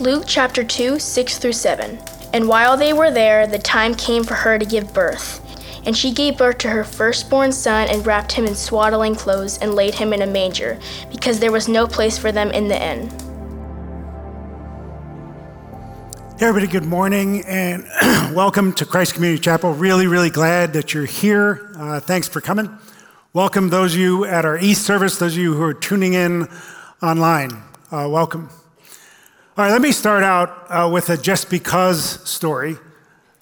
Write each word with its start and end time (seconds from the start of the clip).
Luke 0.00 0.22
chapter 0.28 0.62
2, 0.62 1.00
6 1.00 1.38
through 1.38 1.52
7. 1.52 1.98
And 2.32 2.46
while 2.46 2.76
they 2.76 2.92
were 2.92 3.10
there, 3.10 3.48
the 3.48 3.58
time 3.58 3.96
came 3.96 4.22
for 4.22 4.34
her 4.34 4.56
to 4.56 4.64
give 4.64 4.94
birth. 4.94 5.44
And 5.84 5.96
she 5.96 6.12
gave 6.12 6.38
birth 6.38 6.58
to 6.58 6.68
her 6.68 6.84
firstborn 6.84 7.50
son 7.50 7.88
and 7.88 8.06
wrapped 8.06 8.30
him 8.30 8.46
in 8.46 8.54
swaddling 8.54 9.16
clothes 9.16 9.58
and 9.58 9.74
laid 9.74 9.96
him 9.96 10.12
in 10.12 10.22
a 10.22 10.26
manger, 10.26 10.78
because 11.10 11.40
there 11.40 11.50
was 11.50 11.66
no 11.66 11.88
place 11.88 12.16
for 12.16 12.30
them 12.30 12.52
in 12.52 12.68
the 12.68 12.80
inn. 12.80 13.08
Hey, 16.38 16.46
everybody, 16.46 16.70
good 16.70 16.86
morning 16.86 17.44
and 17.46 17.82
welcome 18.36 18.72
to 18.74 18.84
Christ 18.84 19.14
Community 19.14 19.42
Chapel. 19.42 19.74
Really, 19.74 20.06
really 20.06 20.30
glad 20.30 20.74
that 20.74 20.94
you're 20.94 21.06
here. 21.06 21.72
Uh, 21.76 21.98
thanks 21.98 22.28
for 22.28 22.40
coming. 22.40 22.70
Welcome 23.32 23.70
those 23.70 23.94
of 23.94 24.00
you 24.00 24.24
at 24.26 24.44
our 24.44 24.60
East 24.60 24.84
service, 24.84 25.18
those 25.18 25.34
of 25.34 25.42
you 25.42 25.54
who 25.54 25.62
are 25.64 25.74
tuning 25.74 26.14
in 26.14 26.46
online. 27.02 27.50
Uh, 27.90 28.08
welcome. 28.08 28.48
All 29.58 29.64
right, 29.64 29.72
let 29.72 29.82
me 29.82 29.90
start 29.90 30.22
out 30.22 30.66
uh, 30.70 30.88
with 30.88 31.10
a 31.10 31.16
just 31.16 31.50
because 31.50 32.20
story. 32.22 32.76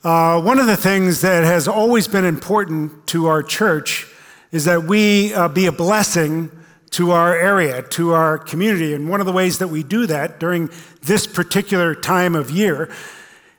Uh, 0.02 0.40
one 0.40 0.58
of 0.58 0.66
the 0.66 0.74
things 0.74 1.20
that 1.20 1.44
has 1.44 1.68
always 1.68 2.08
been 2.08 2.24
important 2.24 3.06
to 3.08 3.26
our 3.26 3.42
church 3.42 4.06
is 4.50 4.64
that 4.64 4.84
we 4.84 5.34
uh, 5.34 5.48
be 5.48 5.66
a 5.66 5.72
blessing 5.72 6.50
to 6.92 7.10
our 7.10 7.36
area, 7.36 7.82
to 7.82 8.14
our 8.14 8.38
community. 8.38 8.94
And 8.94 9.10
one 9.10 9.20
of 9.20 9.26
the 9.26 9.32
ways 9.32 9.58
that 9.58 9.68
we 9.68 9.82
do 9.82 10.06
that 10.06 10.40
during 10.40 10.70
this 11.02 11.26
particular 11.26 11.94
time 11.94 12.34
of 12.34 12.50
year 12.50 12.90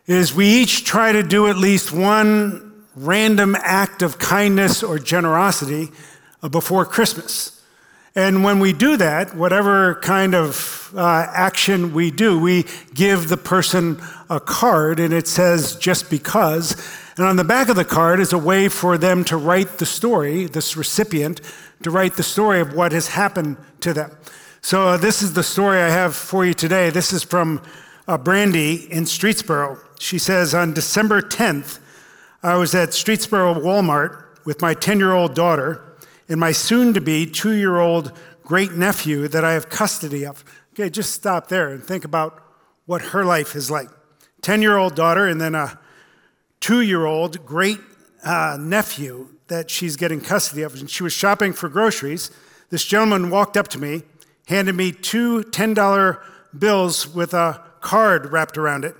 is 0.07 0.33
we 0.33 0.47
each 0.47 0.83
try 0.83 1.11
to 1.11 1.21
do 1.21 1.45
at 1.49 1.57
least 1.57 1.91
one 1.91 2.85
random 2.95 3.55
act 3.59 4.01
of 4.01 4.17
kindness 4.17 4.81
or 4.81 4.97
generosity 4.97 5.91
uh, 6.41 6.49
before 6.49 6.85
Christmas. 6.85 7.56
And 8.17 8.43
when 8.43 8.59
we 8.59 8.73
do 8.73 8.97
that, 8.97 9.35
whatever 9.35 9.93
kind 10.01 10.33
of 10.33 10.91
uh, 10.97 11.27
action 11.31 11.93
we 11.93 12.09
do, 12.09 12.39
we 12.39 12.65
give 12.95 13.29
the 13.29 13.37
person 13.37 14.01
a 14.27 14.39
card 14.39 14.99
and 14.99 15.13
it 15.13 15.27
says 15.27 15.75
just 15.75 16.09
because. 16.09 16.75
And 17.15 17.27
on 17.27 17.35
the 17.35 17.43
back 17.43 17.69
of 17.69 17.75
the 17.75 17.85
card 17.85 18.19
is 18.19 18.33
a 18.33 18.37
way 18.39 18.69
for 18.69 18.97
them 18.97 19.23
to 19.25 19.37
write 19.37 19.77
the 19.77 19.85
story, 19.85 20.45
this 20.45 20.75
recipient, 20.75 21.41
to 21.83 21.91
write 21.91 22.15
the 22.15 22.23
story 22.23 22.59
of 22.59 22.73
what 22.73 22.91
has 22.91 23.09
happened 23.09 23.57
to 23.81 23.93
them. 23.93 24.17
So 24.61 24.87
uh, 24.87 24.97
this 24.97 25.21
is 25.21 25.33
the 25.33 25.43
story 25.43 25.79
I 25.79 25.89
have 25.89 26.15
for 26.15 26.43
you 26.43 26.55
today. 26.55 26.89
This 26.89 27.13
is 27.13 27.21
from 27.21 27.61
uh, 28.07 28.17
Brandy 28.17 28.91
in 28.91 29.03
Streetsboro. 29.03 29.79
She 29.99 30.17
says, 30.17 30.55
On 30.55 30.73
December 30.73 31.21
10th, 31.21 31.77
I 32.41 32.55
was 32.55 32.73
at 32.73 32.89
Streetsboro 32.89 33.61
Walmart 33.61 34.23
with 34.43 34.59
my 34.59 34.73
10 34.73 34.97
year 34.97 35.11
old 35.11 35.35
daughter 35.35 35.83
and 36.29 36.39
my 36.39 36.51
soon 36.51 36.93
to 36.93 37.01
be 37.01 37.25
two 37.25 37.53
year 37.53 37.77
old 37.77 38.11
great 38.43 38.73
nephew 38.73 39.27
that 39.27 39.43
I 39.43 39.53
have 39.53 39.69
custody 39.69 40.25
of. 40.25 40.43
Okay, 40.73 40.89
just 40.89 41.13
stop 41.13 41.47
there 41.47 41.69
and 41.69 41.83
think 41.83 42.05
about 42.05 42.43
what 42.85 43.01
her 43.01 43.25
life 43.25 43.55
is 43.55 43.69
like. 43.69 43.89
10 44.41 44.61
year 44.61 44.77
old 44.77 44.95
daughter, 44.95 45.27
and 45.27 45.41
then 45.41 45.55
a 45.55 45.79
two 46.59 46.81
year 46.81 47.05
old 47.05 47.45
great 47.45 47.79
uh, 48.23 48.57
nephew 48.59 49.29
that 49.47 49.69
she's 49.69 49.95
getting 49.95 50.21
custody 50.21 50.61
of. 50.61 50.75
And 50.75 50.89
she 50.89 51.03
was 51.03 51.13
shopping 51.13 51.53
for 51.53 51.69
groceries. 51.69 52.31
This 52.69 52.85
gentleman 52.85 53.29
walked 53.29 53.57
up 53.57 53.67
to 53.69 53.79
me, 53.79 54.03
handed 54.47 54.75
me 54.75 54.91
two 54.91 55.43
$10 55.43 56.19
bills 56.57 57.07
with 57.07 57.33
a 57.33 57.63
card 57.81 58.31
wrapped 58.31 58.57
around 58.57 58.85
it. 58.85 58.95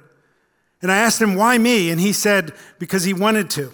And 0.81 0.91
I 0.91 0.97
asked 0.97 1.21
him, 1.21 1.35
why 1.35 1.57
me? 1.57 1.89
And 1.89 1.99
he 1.99 2.13
said, 2.13 2.53
because 2.79 3.03
he 3.03 3.13
wanted 3.13 3.49
to. 3.51 3.71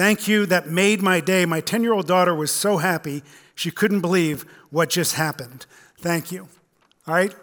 Thank 0.00 0.26
you. 0.26 0.46
That 0.46 0.66
made 0.66 1.02
my 1.02 1.20
day. 1.20 1.44
My 1.44 1.60
10 1.60 1.82
year 1.82 1.92
old 1.92 2.06
daughter 2.06 2.34
was 2.34 2.50
so 2.50 2.78
happy, 2.78 3.22
she 3.54 3.70
couldn't 3.70 4.00
believe 4.00 4.46
what 4.70 4.88
just 4.88 5.16
happened. 5.16 5.66
Thank 5.98 6.32
you. 6.32 6.48
All 7.06 7.12
right. 7.12 7.34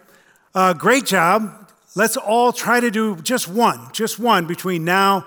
Uh, 0.56 0.72
great 0.72 1.06
job. 1.06 1.70
Let's 1.94 2.16
all 2.16 2.52
try 2.52 2.80
to 2.80 2.90
do 2.90 3.14
just 3.22 3.46
one, 3.46 3.92
just 3.92 4.18
one 4.18 4.48
between 4.48 4.84
now 4.84 5.24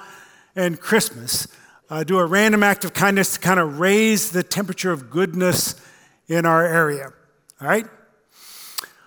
and 0.57 0.77
Christmas. 0.77 1.47
Uh, 1.89 2.03
do 2.03 2.19
a 2.19 2.25
random 2.25 2.63
act 2.63 2.83
of 2.83 2.93
kindness 2.93 3.35
to 3.35 3.39
kind 3.39 3.61
of 3.61 3.79
raise 3.79 4.31
the 4.31 4.43
temperature 4.43 4.91
of 4.91 5.09
goodness 5.09 5.75
in 6.27 6.45
our 6.45 6.65
area. 6.65 7.13
All 7.61 7.67
right? 7.69 7.85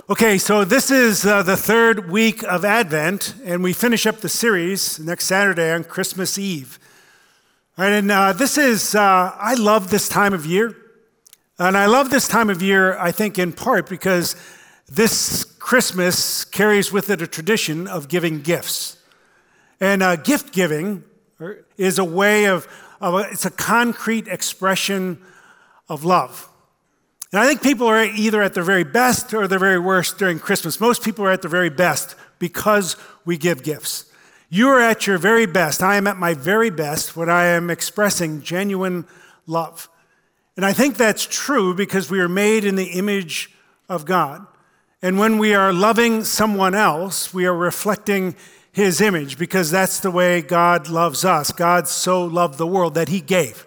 Okay, 0.08 0.38
so 0.38 0.64
this 0.64 0.91
is 0.91 1.26
uh, 1.26 1.42
the 1.42 1.58
third 1.58 2.10
week 2.10 2.42
of 2.44 2.64
Advent, 2.64 3.34
and 3.44 3.62
we 3.62 3.74
finish 3.74 4.06
up 4.06 4.22
the 4.22 4.30
series 4.30 4.98
next 4.98 5.26
Saturday 5.26 5.70
on 5.70 5.84
Christmas 5.84 6.38
Eve. 6.38 6.78
Right, 7.76 7.90
and 7.90 8.08
uh, 8.08 8.32
this 8.32 8.56
is, 8.56 8.94
uh, 8.94 9.32
I 9.36 9.54
love 9.54 9.90
this 9.90 10.08
time 10.08 10.32
of 10.32 10.46
year. 10.46 10.76
And 11.58 11.76
I 11.76 11.86
love 11.86 12.08
this 12.08 12.28
time 12.28 12.48
of 12.48 12.62
year, 12.62 12.96
I 12.98 13.10
think, 13.10 13.36
in 13.36 13.52
part 13.52 13.88
because 13.88 14.36
this 14.88 15.42
Christmas 15.42 16.44
carries 16.44 16.92
with 16.92 17.10
it 17.10 17.20
a 17.20 17.26
tradition 17.26 17.88
of 17.88 18.06
giving 18.06 18.42
gifts. 18.42 18.98
And 19.80 20.04
uh, 20.04 20.14
gift 20.14 20.52
giving 20.52 21.02
is 21.76 21.98
a 21.98 22.04
way 22.04 22.44
of, 22.44 22.68
of 23.00 23.14
a, 23.14 23.18
it's 23.32 23.44
a 23.44 23.50
concrete 23.50 24.28
expression 24.28 25.20
of 25.88 26.04
love. 26.04 26.48
And 27.32 27.41
I 27.41 27.46
think 27.48 27.60
people 27.60 27.88
are 27.88 28.04
either 28.04 28.41
at 28.41 28.54
their 28.54 28.62
very 28.62 28.84
best 28.84 29.34
or 29.34 29.48
their 29.48 29.58
very 29.58 29.80
worst 29.80 30.16
during 30.16 30.38
Christmas. 30.38 30.78
Most 30.78 31.02
people 31.02 31.24
are 31.24 31.32
at 31.32 31.42
their 31.42 31.50
very 31.50 31.70
best 31.70 32.14
because 32.38 32.96
we 33.24 33.36
give 33.36 33.64
gifts. 33.64 34.12
You 34.54 34.69
are 34.69 34.78
at 34.78 35.09
your 35.09 35.19
very 35.19 35.47
best. 35.47 35.82
I 35.82 35.97
am 35.97 36.06
at 36.06 36.16
my 36.16 36.32
very 36.32 36.70
best 36.70 37.16
when 37.16 37.28
I 37.28 37.47
am 37.47 37.70
expressing 37.70 38.41
genuine 38.41 39.04
love. 39.48 39.88
And 40.54 40.65
I 40.65 40.72
think 40.72 40.97
that's 40.97 41.26
true 41.26 41.75
because 41.75 42.09
we 42.09 42.20
are 42.20 42.28
made 42.28 42.65
in 42.65 42.76
the 42.76 42.91
image 42.91 43.50
of 43.88 44.04
God. 44.04 44.47
And 45.03 45.19
when 45.19 45.38
we 45.38 45.54
are 45.54 45.72
loving 45.72 46.22
someone 46.22 46.72
else, 46.72 47.34
we 47.34 47.47
are 47.47 47.56
reflecting 47.56 48.37
his 48.70 49.00
image 49.00 49.38
because 49.38 49.72
that's 49.72 49.98
the 49.98 50.12
way 50.12 50.41
God 50.41 50.88
loves 50.88 51.25
us. 51.25 51.50
God 51.50 51.88
so 51.88 52.25
loved 52.25 52.56
the 52.56 52.65
world 52.65 52.94
that 52.94 53.09
he 53.09 53.21
gave 53.21 53.66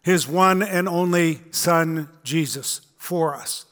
his 0.00 0.26
one 0.26 0.62
and 0.62 0.88
only 0.88 1.42
son, 1.50 2.08
Jesus, 2.24 2.80
for 2.96 3.36
us. 3.36 3.66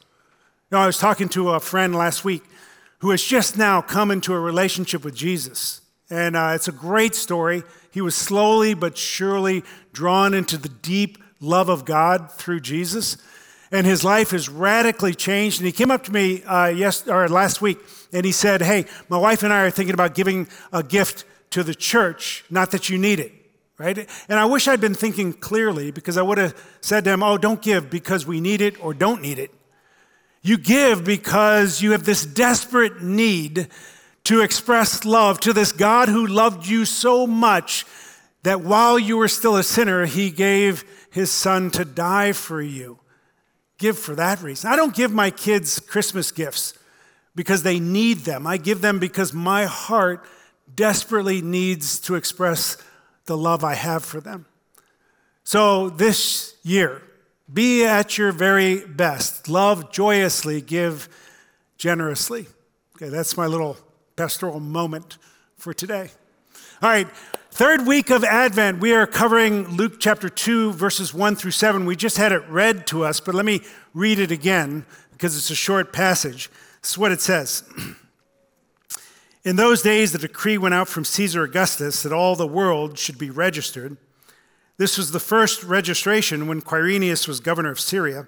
Know, 0.71 0.77
I 0.77 0.85
was 0.85 0.99
talking 0.99 1.29
to 1.29 1.49
a 1.53 1.59
friend 1.59 1.95
last 1.95 2.23
week 2.23 2.43
who 2.99 3.09
has 3.09 3.23
just 3.23 3.57
now 3.57 3.81
come 3.81 4.11
into 4.11 4.35
a 4.35 4.39
relationship 4.39 5.03
with 5.03 5.15
Jesus. 5.15 5.81
And 6.09 6.35
uh, 6.35 6.51
it's 6.55 6.67
a 6.67 6.73
great 6.73 7.15
story. 7.15 7.63
He 7.91 8.01
was 8.01 8.15
slowly 8.15 8.73
but 8.73 8.97
surely 8.97 9.63
drawn 9.91 10.33
into 10.33 10.57
the 10.57 10.69
deep 10.69 11.17
love 11.39 11.69
of 11.69 11.85
God 11.85 12.31
through 12.31 12.61
Jesus. 12.61 13.17
And 13.71 13.85
his 13.85 14.03
life 14.03 14.31
has 14.31 14.47
radically 14.47 15.13
changed. 15.13 15.59
And 15.59 15.65
he 15.65 15.73
came 15.73 15.91
up 15.91 16.03
to 16.05 16.13
me 16.13 16.43
uh, 16.43 16.67
yes, 16.67 17.07
or 17.07 17.27
last 17.27 17.61
week 17.61 17.79
and 18.13 18.25
he 18.25 18.31
said, 18.31 18.61
Hey, 18.61 18.85
my 19.09 19.17
wife 19.17 19.43
and 19.43 19.51
I 19.51 19.63
are 19.63 19.71
thinking 19.71 19.93
about 19.93 20.15
giving 20.15 20.47
a 20.71 20.83
gift 20.83 21.25
to 21.51 21.63
the 21.63 21.75
church, 21.75 22.43
not 22.49 22.71
that 22.71 22.89
you 22.89 22.97
need 22.97 23.19
it, 23.19 23.31
right? 23.77 23.97
And 24.29 24.39
I 24.39 24.45
wish 24.45 24.67
I'd 24.67 24.81
been 24.81 24.93
thinking 24.93 25.33
clearly 25.33 25.91
because 25.91 26.17
I 26.17 26.21
would 26.21 26.37
have 26.37 26.55
said 26.81 27.03
to 27.05 27.11
him, 27.11 27.23
Oh, 27.23 27.37
don't 27.37 27.61
give 27.61 27.89
because 27.89 28.25
we 28.25 28.39
need 28.39 28.61
it 28.61 28.83
or 28.83 28.93
don't 28.93 29.21
need 29.21 29.39
it. 29.39 29.51
You 30.41 30.57
give 30.57 31.03
because 31.03 31.81
you 31.81 31.91
have 31.91 32.05
this 32.05 32.25
desperate 32.25 33.01
need 33.01 33.67
to 34.27 34.41
express 34.41 35.05
love 35.05 35.39
to 35.39 35.53
this 35.53 35.71
God 35.71 36.09
who 36.09 36.27
loved 36.27 36.67
you 36.67 36.83
so 36.83 37.25
much 37.25 37.85
that 38.43 38.59
while 38.59 38.99
you 38.99 39.15
were 39.15 39.29
still 39.29 39.55
a 39.55 39.63
sinner, 39.63 40.05
he 40.05 40.29
gave 40.29 40.83
his 41.09 41.31
son 41.31 41.71
to 41.71 41.85
die 41.85 42.33
for 42.33 42.61
you. 42.61 42.99
Give 43.77 43.97
for 43.97 44.15
that 44.15 44.41
reason. 44.41 44.69
I 44.69 44.75
don't 44.75 44.93
give 44.93 45.13
my 45.13 45.31
kids 45.31 45.79
Christmas 45.79 46.31
gifts 46.31 46.73
because 47.35 47.63
they 47.63 47.79
need 47.79 48.19
them. 48.19 48.45
I 48.45 48.57
give 48.57 48.81
them 48.81 48.99
because 48.99 49.31
my 49.31 49.63
heart 49.63 50.25
desperately 50.75 51.41
needs 51.41 51.97
to 52.01 52.15
express 52.15 52.75
the 53.27 53.37
love 53.37 53.63
I 53.63 53.75
have 53.75 54.03
for 54.03 54.19
them. 54.19 54.45
So 55.45 55.89
this 55.89 56.57
year, 56.63 57.01
be 57.53 57.85
at 57.85 58.17
your 58.17 58.33
very 58.33 58.85
best. 58.85 59.47
Love 59.47 59.89
joyously, 59.89 60.59
give 60.59 61.07
generously. 61.77 62.47
Okay, 62.97 63.07
that's 63.07 63.37
my 63.37 63.45
little 63.45 63.77
pastoral 64.17 64.59
moment 64.59 65.19
for 65.57 65.73
today. 65.73 66.09
All 66.81 66.89
right, 66.89 67.07
third 67.51 67.85
week 67.85 68.09
of 68.09 68.23
Advent, 68.23 68.79
we 68.79 68.93
are 68.93 69.05
covering 69.05 69.67
Luke 69.67 69.99
chapter 69.99 70.27
2, 70.27 70.73
verses 70.73 71.13
1 71.13 71.35
through 71.35 71.51
7. 71.51 71.85
We 71.85 71.95
just 71.95 72.17
had 72.17 72.31
it 72.31 72.43
read 72.49 72.87
to 72.87 73.05
us, 73.05 73.19
but 73.19 73.35
let 73.35 73.45
me 73.45 73.61
read 73.93 74.17
it 74.17 74.31
again 74.31 74.87
because 75.11 75.37
it's 75.37 75.51
a 75.51 75.55
short 75.55 75.93
passage. 75.93 76.49
This 76.81 76.91
is 76.91 76.97
what 76.97 77.11
it 77.11 77.21
says. 77.21 77.63
In 79.43 79.55
those 79.55 79.83
days, 79.83 80.11
the 80.11 80.17
decree 80.17 80.57
went 80.57 80.73
out 80.73 80.87
from 80.87 81.05
Caesar 81.05 81.43
Augustus 81.43 82.01
that 82.01 82.11
all 82.11 82.35
the 82.35 82.47
world 82.47 82.97
should 82.97 83.19
be 83.19 83.29
registered. 83.29 83.97
This 84.77 84.97
was 84.97 85.11
the 85.11 85.19
first 85.19 85.63
registration 85.63 86.47
when 86.47 86.61
Quirinius 86.61 87.27
was 87.27 87.39
governor 87.39 87.69
of 87.69 87.79
Syria. 87.79 88.27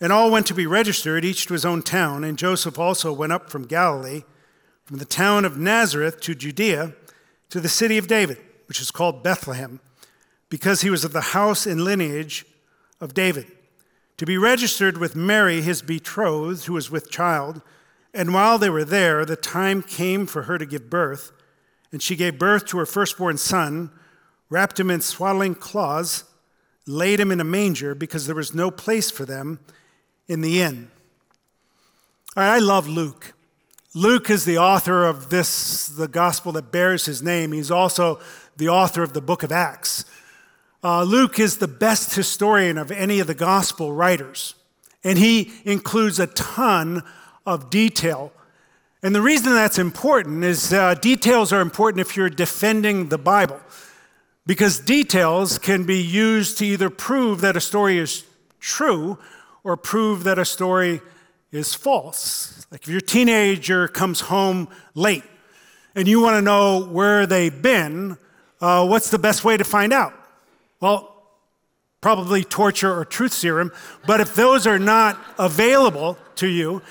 And 0.00 0.12
all 0.12 0.30
went 0.30 0.46
to 0.46 0.54
be 0.54 0.66
registered, 0.66 1.24
each 1.24 1.46
to 1.46 1.52
his 1.52 1.64
own 1.64 1.82
town. 1.82 2.24
And 2.24 2.36
Joseph 2.36 2.78
also 2.78 3.12
went 3.12 3.32
up 3.32 3.48
from 3.48 3.66
Galilee, 3.66 4.22
from 4.88 4.96
the 4.96 5.04
town 5.04 5.44
of 5.44 5.58
Nazareth 5.58 6.18
to 6.22 6.34
Judea, 6.34 6.94
to 7.50 7.60
the 7.60 7.68
city 7.68 7.98
of 7.98 8.08
David, 8.08 8.38
which 8.68 8.80
is 8.80 8.90
called 8.90 9.22
Bethlehem, 9.22 9.80
because 10.48 10.80
he 10.80 10.88
was 10.88 11.04
of 11.04 11.12
the 11.12 11.20
house 11.20 11.66
and 11.66 11.84
lineage 11.84 12.46
of 12.98 13.12
David, 13.12 13.52
to 14.16 14.24
be 14.24 14.38
registered 14.38 14.96
with 14.96 15.14
Mary, 15.14 15.60
his 15.60 15.82
betrothed, 15.82 16.64
who 16.64 16.72
was 16.72 16.90
with 16.90 17.10
child. 17.10 17.60
And 18.14 18.32
while 18.32 18.56
they 18.56 18.70
were 18.70 18.82
there, 18.82 19.26
the 19.26 19.36
time 19.36 19.82
came 19.82 20.24
for 20.24 20.44
her 20.44 20.56
to 20.56 20.64
give 20.64 20.88
birth. 20.88 21.32
And 21.92 22.00
she 22.00 22.16
gave 22.16 22.38
birth 22.38 22.64
to 22.68 22.78
her 22.78 22.86
firstborn 22.86 23.36
son, 23.36 23.90
wrapped 24.48 24.80
him 24.80 24.90
in 24.90 25.02
swaddling 25.02 25.54
cloths, 25.54 26.24
laid 26.86 27.20
him 27.20 27.30
in 27.30 27.40
a 27.40 27.44
manger 27.44 27.94
because 27.94 28.24
there 28.24 28.34
was 28.34 28.54
no 28.54 28.70
place 28.70 29.10
for 29.10 29.26
them 29.26 29.60
in 30.28 30.40
the 30.40 30.62
inn. 30.62 30.90
All 32.34 32.42
right, 32.42 32.54
I 32.54 32.58
love 32.58 32.88
Luke. 32.88 33.34
Luke 33.98 34.30
is 34.30 34.44
the 34.44 34.58
author 34.58 35.04
of 35.04 35.28
this, 35.28 35.88
the 35.88 36.06
gospel 36.06 36.52
that 36.52 36.70
bears 36.70 37.06
his 37.06 37.20
name. 37.20 37.50
He's 37.50 37.72
also 37.72 38.20
the 38.56 38.68
author 38.68 39.02
of 39.02 39.12
the 39.12 39.20
book 39.20 39.42
of 39.42 39.50
Acts. 39.50 40.04
Uh, 40.84 41.02
Luke 41.02 41.40
is 41.40 41.56
the 41.56 41.66
best 41.66 42.14
historian 42.14 42.78
of 42.78 42.92
any 42.92 43.18
of 43.18 43.26
the 43.26 43.34
gospel 43.34 43.92
writers, 43.92 44.54
and 45.02 45.18
he 45.18 45.50
includes 45.64 46.20
a 46.20 46.28
ton 46.28 47.02
of 47.44 47.70
detail. 47.70 48.32
And 49.02 49.16
the 49.16 49.20
reason 49.20 49.52
that's 49.52 49.80
important 49.80 50.44
is 50.44 50.72
uh, 50.72 50.94
details 50.94 51.52
are 51.52 51.60
important 51.60 52.00
if 52.00 52.16
you're 52.16 52.30
defending 52.30 53.08
the 53.08 53.18
Bible, 53.18 53.58
because 54.46 54.78
details 54.78 55.58
can 55.58 55.82
be 55.82 56.00
used 56.00 56.56
to 56.58 56.66
either 56.66 56.88
prove 56.88 57.40
that 57.40 57.56
a 57.56 57.60
story 57.60 57.98
is 57.98 58.24
true 58.60 59.18
or 59.64 59.76
prove 59.76 60.22
that 60.22 60.38
a 60.38 60.44
story 60.44 61.00
is 61.50 61.74
false. 61.74 62.57
Like 62.70 62.82
if 62.82 62.88
your 62.88 63.00
teenager 63.00 63.88
comes 63.88 64.20
home 64.20 64.68
late 64.94 65.24
and 65.94 66.06
you 66.06 66.20
want 66.20 66.36
to 66.36 66.42
know 66.42 66.84
where 66.84 67.26
they've 67.26 67.62
been, 67.62 68.18
uh, 68.60 68.86
what's 68.86 69.10
the 69.10 69.18
best 69.18 69.44
way 69.44 69.56
to 69.56 69.64
find 69.64 69.92
out? 69.92 70.12
Well, 70.80 71.14
probably 72.00 72.44
torture 72.44 72.92
or 72.92 73.04
truth 73.04 73.32
serum, 73.32 73.72
but 74.06 74.20
if 74.20 74.34
those 74.34 74.66
are 74.66 74.78
not 74.78 75.18
available 75.38 76.18
to 76.36 76.46
you, 76.46 76.82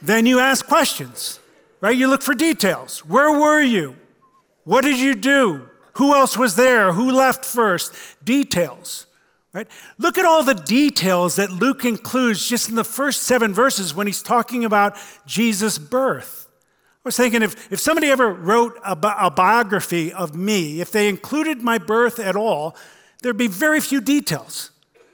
then 0.00 0.26
you 0.26 0.38
ask 0.38 0.66
questions, 0.66 1.40
right? 1.80 1.96
You 1.96 2.08
look 2.08 2.22
for 2.22 2.34
details. 2.34 3.00
Where 3.00 3.32
were 3.32 3.60
you? 3.60 3.96
What 4.64 4.84
did 4.84 4.98
you 4.98 5.14
do? 5.14 5.68
Who 5.94 6.14
else 6.14 6.36
was 6.36 6.56
there? 6.56 6.92
Who 6.92 7.10
left 7.10 7.44
first? 7.44 7.94
Details, 8.24 9.06
right? 9.56 9.68
Look 9.96 10.18
at 10.18 10.26
all 10.26 10.42
the 10.44 10.52
details 10.54 11.36
that 11.36 11.50
Luke 11.50 11.86
includes 11.86 12.46
just 12.46 12.68
in 12.68 12.74
the 12.74 12.84
first 12.84 13.22
seven 13.22 13.54
verses 13.54 13.94
when 13.94 14.06
he's 14.06 14.22
talking 14.22 14.66
about 14.66 14.98
Jesus' 15.24 15.78
birth. 15.78 16.46
I 16.60 17.08
was 17.08 17.16
thinking 17.16 17.42
if, 17.42 17.72
if 17.72 17.80
somebody 17.80 18.08
ever 18.08 18.30
wrote 18.34 18.78
a, 18.84 18.94
bi- 18.94 19.16
a 19.18 19.30
biography 19.30 20.12
of 20.12 20.34
me, 20.34 20.82
if 20.82 20.92
they 20.92 21.08
included 21.08 21.62
my 21.62 21.78
birth 21.78 22.18
at 22.18 22.36
all, 22.36 22.76
there'd 23.22 23.38
be 23.38 23.46
very 23.46 23.80
few 23.80 24.02
details. 24.02 24.72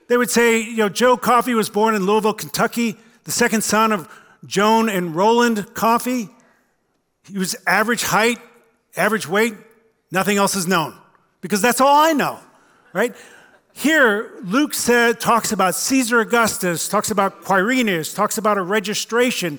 They 0.08 0.16
would 0.16 0.30
say, 0.30 0.60
you 0.60 0.78
know, 0.78 0.88
Joe 0.88 1.16
Coffey 1.16 1.54
was 1.54 1.68
born 1.68 1.94
in 1.94 2.04
Louisville, 2.04 2.34
Kentucky, 2.34 2.96
the 3.22 3.30
second 3.30 3.62
son 3.62 3.92
of 3.92 4.08
Joan 4.44 4.88
and 4.88 5.14
Roland 5.14 5.72
Coffey. 5.74 6.28
He 7.30 7.38
was 7.38 7.54
average 7.64 8.02
height, 8.02 8.40
average 8.96 9.28
weight, 9.28 9.54
nothing 10.10 10.36
else 10.36 10.56
is 10.56 10.66
known 10.66 10.94
because 11.40 11.62
that's 11.62 11.80
all 11.80 11.96
I 12.04 12.12
know, 12.12 12.40
right? 12.92 13.14
Here, 13.72 14.30
Luke 14.44 14.74
said, 14.74 15.18
talks 15.18 15.52
about 15.52 15.74
Caesar 15.74 16.20
Augustus, 16.20 16.88
talks 16.88 17.10
about 17.10 17.42
Quirinius, 17.42 18.14
talks 18.14 18.38
about 18.38 18.58
a 18.58 18.62
registration, 18.62 19.58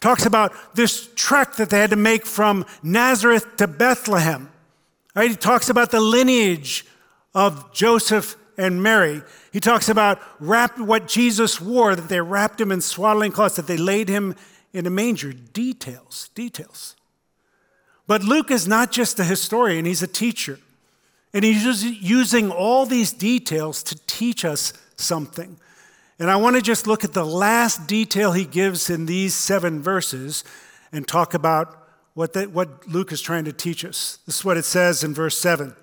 talks 0.00 0.26
about 0.26 0.52
this 0.74 1.08
trek 1.14 1.56
that 1.56 1.70
they 1.70 1.78
had 1.78 1.90
to 1.90 1.96
make 1.96 2.26
from 2.26 2.66
Nazareth 2.82 3.56
to 3.56 3.66
Bethlehem. 3.66 4.50
Right? 5.14 5.30
He 5.30 5.36
talks 5.36 5.68
about 5.68 5.90
the 5.90 6.00
lineage 6.00 6.84
of 7.34 7.72
Joseph 7.72 8.36
and 8.58 8.82
Mary. 8.82 9.22
He 9.52 9.60
talks 9.60 9.88
about 9.88 10.20
wrap, 10.40 10.78
what 10.78 11.08
Jesus 11.08 11.60
wore, 11.60 11.96
that 11.96 12.08
they 12.08 12.20
wrapped 12.20 12.60
him 12.60 12.70
in 12.70 12.80
swaddling 12.80 13.32
cloths, 13.32 13.56
that 13.56 13.66
they 13.66 13.76
laid 13.76 14.08
him 14.08 14.36
in 14.72 14.86
a 14.86 14.90
manger. 14.90 15.32
Details, 15.32 16.30
details. 16.34 16.96
But 18.06 18.22
Luke 18.22 18.50
is 18.50 18.68
not 18.68 18.92
just 18.92 19.18
a 19.18 19.24
historian, 19.24 19.84
he's 19.84 20.02
a 20.02 20.06
teacher. 20.06 20.58
And 21.34 21.44
he's 21.44 21.84
using 21.84 22.52
all 22.52 22.86
these 22.86 23.12
details 23.12 23.82
to 23.82 23.98
teach 24.06 24.44
us 24.44 24.72
something. 24.96 25.58
And 26.20 26.30
I 26.30 26.36
want 26.36 26.54
to 26.54 26.62
just 26.62 26.86
look 26.86 27.02
at 27.02 27.12
the 27.12 27.26
last 27.26 27.88
detail 27.88 28.32
he 28.32 28.44
gives 28.44 28.88
in 28.88 29.06
these 29.06 29.34
seven 29.34 29.82
verses 29.82 30.44
and 30.92 31.06
talk 31.06 31.34
about 31.34 31.88
what, 32.14 32.34
the, 32.34 32.44
what 32.44 32.86
Luke 32.86 33.10
is 33.10 33.20
trying 33.20 33.44
to 33.46 33.52
teach 33.52 33.84
us. 33.84 34.20
This 34.26 34.38
is 34.38 34.44
what 34.44 34.56
it 34.56 34.64
says 34.64 35.02
in 35.02 35.12
verse 35.12 35.36
7. 35.36 35.74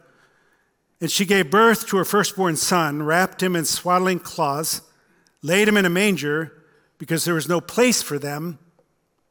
And 1.01 1.11
she 1.11 1.25
gave 1.25 1.51
birth 1.51 1.85
to 1.87 1.97
her 1.97 2.05
firstborn 2.05 2.55
son, 2.55 3.03
wrapped 3.03 3.43
him 3.43 3.55
in 3.55 3.65
swaddling 3.65 4.19
cloths, 4.19 4.81
laid 5.41 5.67
him 5.67 5.75
in 5.75 5.83
a 5.83 5.89
manger 5.89 6.53
because 6.97 7.25
there 7.25 7.33
was 7.33 7.49
no 7.49 7.59
place 7.59 8.01
for 8.01 8.17
them 8.17 8.57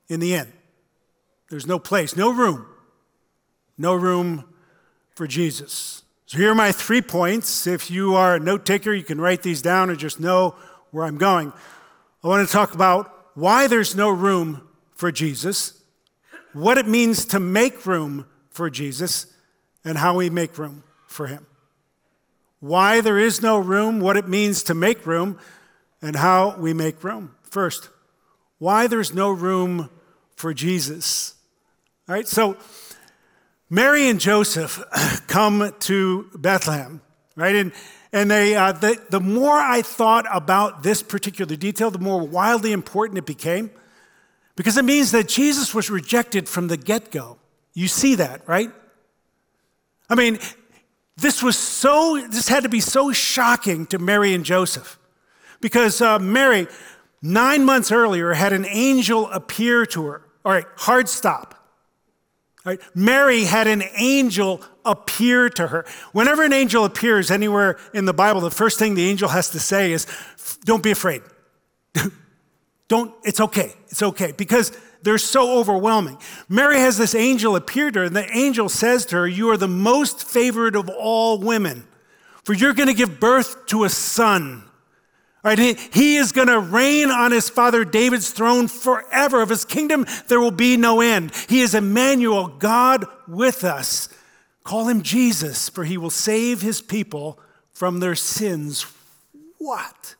in 0.08 0.20
the 0.20 0.34
inn. 0.34 0.52
There's 1.48 1.66
no 1.66 1.78
place, 1.78 2.14
no 2.14 2.30
room, 2.30 2.66
no 3.78 3.94
room 3.94 4.44
for 5.14 5.26
Jesus. 5.26 6.02
So 6.30 6.38
here 6.38 6.52
are 6.52 6.54
my 6.54 6.70
three 6.70 7.02
points. 7.02 7.66
If 7.66 7.90
you 7.90 8.14
are 8.14 8.36
a 8.36 8.38
note 8.38 8.64
taker, 8.64 8.92
you 8.92 9.02
can 9.02 9.20
write 9.20 9.42
these 9.42 9.62
down 9.62 9.90
or 9.90 9.96
just 9.96 10.20
know 10.20 10.54
where 10.92 11.04
I'm 11.04 11.18
going. 11.18 11.52
I 12.22 12.28
want 12.28 12.46
to 12.46 12.52
talk 12.52 12.72
about 12.72 13.12
why 13.34 13.66
there's 13.66 13.96
no 13.96 14.10
room 14.10 14.62
for 14.94 15.10
Jesus, 15.10 15.82
what 16.52 16.78
it 16.78 16.86
means 16.86 17.24
to 17.24 17.40
make 17.40 17.84
room 17.84 18.26
for 18.48 18.70
Jesus, 18.70 19.26
and 19.84 19.98
how 19.98 20.14
we 20.14 20.30
make 20.30 20.56
room 20.56 20.84
for 21.08 21.26
him. 21.26 21.46
Why 22.60 23.00
there 23.00 23.18
is 23.18 23.42
no 23.42 23.58
room, 23.58 23.98
what 23.98 24.16
it 24.16 24.28
means 24.28 24.62
to 24.62 24.74
make 24.74 25.06
room, 25.06 25.36
and 26.00 26.14
how 26.14 26.56
we 26.56 26.72
make 26.72 27.02
room. 27.02 27.34
First, 27.42 27.88
why 28.58 28.86
there's 28.86 29.12
no 29.12 29.32
room 29.32 29.90
for 30.36 30.54
Jesus. 30.54 31.34
All 32.08 32.14
right, 32.14 32.28
so 32.28 32.56
Mary 33.72 34.08
and 34.08 34.20
Joseph 34.20 34.82
come 35.28 35.72
to 35.78 36.28
Bethlehem, 36.34 37.00
right? 37.36 37.54
And, 37.54 37.72
and 38.12 38.28
they, 38.28 38.56
uh, 38.56 38.72
the, 38.72 39.00
the 39.10 39.20
more 39.20 39.56
I 39.56 39.82
thought 39.82 40.26
about 40.32 40.82
this 40.82 41.02
particular 41.04 41.54
detail, 41.54 41.92
the 41.92 42.00
more 42.00 42.20
wildly 42.20 42.72
important 42.72 43.18
it 43.18 43.26
became 43.26 43.70
because 44.56 44.76
it 44.76 44.84
means 44.84 45.12
that 45.12 45.28
Jesus 45.28 45.72
was 45.72 45.88
rejected 45.88 46.48
from 46.48 46.66
the 46.66 46.76
get 46.76 47.12
go. 47.12 47.38
You 47.72 47.86
see 47.86 48.16
that, 48.16 48.46
right? 48.48 48.72
I 50.08 50.16
mean, 50.16 50.40
this 51.16 51.40
was 51.40 51.56
so, 51.56 52.20
this 52.28 52.48
had 52.48 52.64
to 52.64 52.68
be 52.68 52.80
so 52.80 53.12
shocking 53.12 53.86
to 53.86 54.00
Mary 54.00 54.34
and 54.34 54.44
Joseph 54.44 54.98
because 55.60 56.00
uh, 56.00 56.18
Mary, 56.18 56.66
nine 57.22 57.64
months 57.64 57.92
earlier, 57.92 58.32
had 58.32 58.52
an 58.52 58.66
angel 58.66 59.30
appear 59.30 59.86
to 59.86 60.06
her. 60.06 60.22
All 60.44 60.50
right, 60.50 60.66
hard 60.76 61.08
stop. 61.08 61.59
Right, 62.64 62.80
Mary 62.94 63.44
had 63.44 63.66
an 63.66 63.82
angel 63.96 64.60
appear 64.84 65.48
to 65.50 65.68
her. 65.68 65.86
Whenever 66.12 66.42
an 66.42 66.52
angel 66.52 66.84
appears 66.84 67.30
anywhere 67.30 67.78
in 67.94 68.04
the 68.04 68.12
Bible, 68.12 68.42
the 68.42 68.50
first 68.50 68.78
thing 68.78 68.94
the 68.94 69.08
angel 69.08 69.30
has 69.30 69.50
to 69.50 69.58
say 69.58 69.92
is, 69.92 70.06
Don't 70.64 70.82
be 70.82 70.90
afraid. 70.90 71.22
Don't, 72.88 73.14
it's 73.24 73.40
okay. 73.40 73.72
It's 73.88 74.02
okay. 74.02 74.32
Because 74.32 74.72
they're 75.02 75.16
so 75.16 75.58
overwhelming. 75.58 76.18
Mary 76.48 76.78
has 76.78 76.98
this 76.98 77.14
angel 77.14 77.56
appear 77.56 77.90
to 77.90 78.00
her, 78.00 78.04
and 78.04 78.14
the 78.14 78.30
angel 78.36 78.68
says 78.68 79.06
to 79.06 79.16
her, 79.16 79.26
You 79.26 79.50
are 79.50 79.56
the 79.56 79.68
most 79.68 80.28
favored 80.28 80.76
of 80.76 80.90
all 80.90 81.38
women, 81.38 81.86
for 82.44 82.52
you're 82.52 82.74
going 82.74 82.88
to 82.88 82.94
give 82.94 83.18
birth 83.18 83.66
to 83.66 83.84
a 83.84 83.88
son. 83.88 84.64
Right? 85.42 85.58
He 85.58 86.16
is 86.16 86.32
going 86.32 86.48
to 86.48 86.60
reign 86.60 87.10
on 87.10 87.32
his 87.32 87.48
father 87.48 87.84
David's 87.84 88.30
throne 88.30 88.68
forever. 88.68 89.40
Of 89.40 89.48
his 89.48 89.64
kingdom, 89.64 90.06
there 90.28 90.40
will 90.40 90.50
be 90.50 90.76
no 90.76 91.00
end. 91.00 91.32
He 91.48 91.62
is 91.62 91.74
Emmanuel, 91.74 92.48
God 92.48 93.06
with 93.26 93.64
us. 93.64 94.08
Call 94.64 94.88
him 94.88 95.02
Jesus, 95.02 95.68
for 95.70 95.84
he 95.84 95.96
will 95.96 96.10
save 96.10 96.60
his 96.60 96.82
people 96.82 97.38
from 97.72 98.00
their 98.00 98.14
sins. 98.14 98.84
What? 99.56 100.14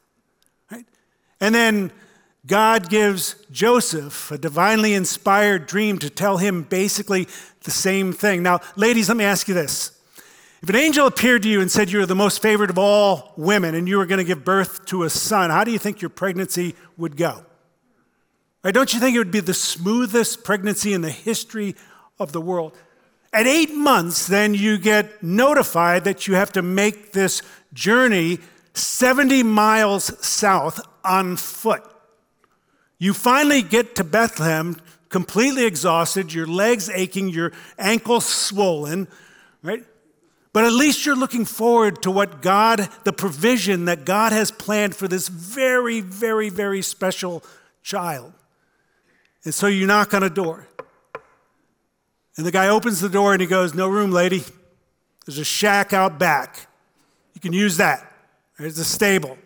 Right? 0.70 0.86
And 1.38 1.54
then 1.54 1.92
God 2.46 2.88
gives 2.88 3.34
Joseph 3.50 4.30
a 4.30 4.38
divinely 4.38 4.94
inspired 4.94 5.66
dream 5.66 5.98
to 5.98 6.08
tell 6.08 6.38
him 6.38 6.62
basically 6.62 7.28
the 7.64 7.70
same 7.70 8.14
thing. 8.14 8.42
Now, 8.42 8.60
ladies, 8.76 9.08
let 9.08 9.18
me 9.18 9.24
ask 9.24 9.46
you 9.46 9.54
this. 9.54 9.99
If 10.62 10.68
an 10.68 10.76
angel 10.76 11.06
appeared 11.06 11.42
to 11.44 11.48
you 11.48 11.62
and 11.62 11.70
said 11.70 11.90
you 11.90 12.00
were 12.00 12.06
the 12.06 12.14
most 12.14 12.42
favored 12.42 12.68
of 12.68 12.76
all 12.76 13.32
women 13.36 13.74
and 13.74 13.88
you 13.88 13.96
were 13.96 14.04
going 14.04 14.18
to 14.18 14.24
give 14.24 14.44
birth 14.44 14.84
to 14.86 15.04
a 15.04 15.10
son, 15.10 15.48
how 15.48 15.64
do 15.64 15.70
you 15.70 15.78
think 15.78 16.02
your 16.02 16.10
pregnancy 16.10 16.74
would 16.98 17.16
go? 17.16 17.46
Right, 18.62 18.74
don't 18.74 18.92
you 18.92 19.00
think 19.00 19.16
it 19.16 19.18
would 19.18 19.30
be 19.30 19.40
the 19.40 19.54
smoothest 19.54 20.44
pregnancy 20.44 20.92
in 20.92 21.00
the 21.00 21.10
history 21.10 21.76
of 22.18 22.32
the 22.32 22.42
world. 22.42 22.76
At 23.32 23.46
eight 23.46 23.74
months, 23.74 24.26
then 24.26 24.52
you 24.52 24.76
get 24.76 25.22
notified 25.22 26.04
that 26.04 26.26
you 26.26 26.34
have 26.34 26.52
to 26.52 26.62
make 26.62 27.12
this 27.12 27.40
journey 27.72 28.38
70 28.74 29.42
miles 29.44 30.26
south 30.26 30.80
on 31.02 31.36
foot. 31.36 31.82
You 32.98 33.14
finally 33.14 33.62
get 33.62 33.96
to 33.96 34.04
Bethlehem 34.04 34.76
completely 35.08 35.64
exhausted, 35.64 36.34
your 36.34 36.46
legs 36.46 36.90
aching, 36.90 37.30
your 37.30 37.52
ankles 37.78 38.26
swollen, 38.26 39.08
right? 39.62 39.84
But 40.52 40.64
at 40.64 40.72
least 40.72 41.06
you're 41.06 41.16
looking 41.16 41.44
forward 41.44 42.02
to 42.02 42.10
what 42.10 42.42
God, 42.42 42.88
the 43.04 43.12
provision 43.12 43.84
that 43.84 44.04
God 44.04 44.32
has 44.32 44.50
planned 44.50 44.96
for 44.96 45.06
this 45.06 45.28
very, 45.28 46.00
very, 46.00 46.48
very 46.48 46.82
special 46.82 47.44
child. 47.82 48.32
And 49.44 49.54
so 49.54 49.68
you 49.68 49.86
knock 49.86 50.12
on 50.12 50.22
a 50.22 50.30
door. 50.30 50.66
And 52.36 52.44
the 52.44 52.50
guy 52.50 52.68
opens 52.68 53.00
the 53.00 53.08
door 53.08 53.32
and 53.32 53.40
he 53.40 53.46
goes, 53.46 53.74
No 53.74 53.88
room, 53.88 54.10
lady. 54.10 54.42
There's 55.26 55.38
a 55.38 55.44
shack 55.44 55.92
out 55.92 56.18
back. 56.18 56.66
You 57.34 57.40
can 57.40 57.52
use 57.52 57.76
that. 57.76 58.12
There's 58.58 58.78
a 58.78 58.84
stable. 58.84 59.38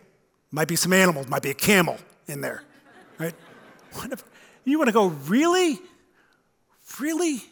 Might 0.50 0.68
be 0.68 0.76
some 0.76 0.92
animals, 0.92 1.28
might 1.28 1.42
be 1.42 1.50
a 1.50 1.54
camel 1.54 1.98
in 2.26 2.40
there. 2.40 2.62
Right? 3.18 3.34
You 4.66 4.78
want 4.78 4.88
to 4.88 4.92
go, 4.92 5.08
really? 5.08 5.78
Really? 6.98 7.42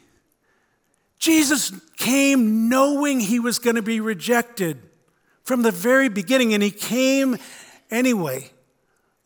Jesus 1.22 1.70
came 1.96 2.68
knowing 2.68 3.20
he 3.20 3.38
was 3.38 3.60
going 3.60 3.76
to 3.76 3.82
be 3.82 4.00
rejected 4.00 4.82
from 5.44 5.62
the 5.62 5.70
very 5.70 6.08
beginning, 6.08 6.52
and 6.52 6.64
he 6.64 6.72
came 6.72 7.36
anyway. 7.92 8.50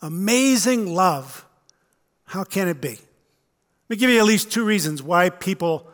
Amazing 0.03 0.95
love. 0.95 1.47
How 2.27 2.45
can 2.45 2.69
it 2.69 2.83
be? 2.83 2.91
Let 2.91 2.99
me 3.89 3.97
give 3.97 4.11
you 4.11 4.19
at 4.19 4.27
least 4.27 4.53
two 4.53 4.63
reasons 4.63 5.03
why 5.03 5.31
people 5.31 5.89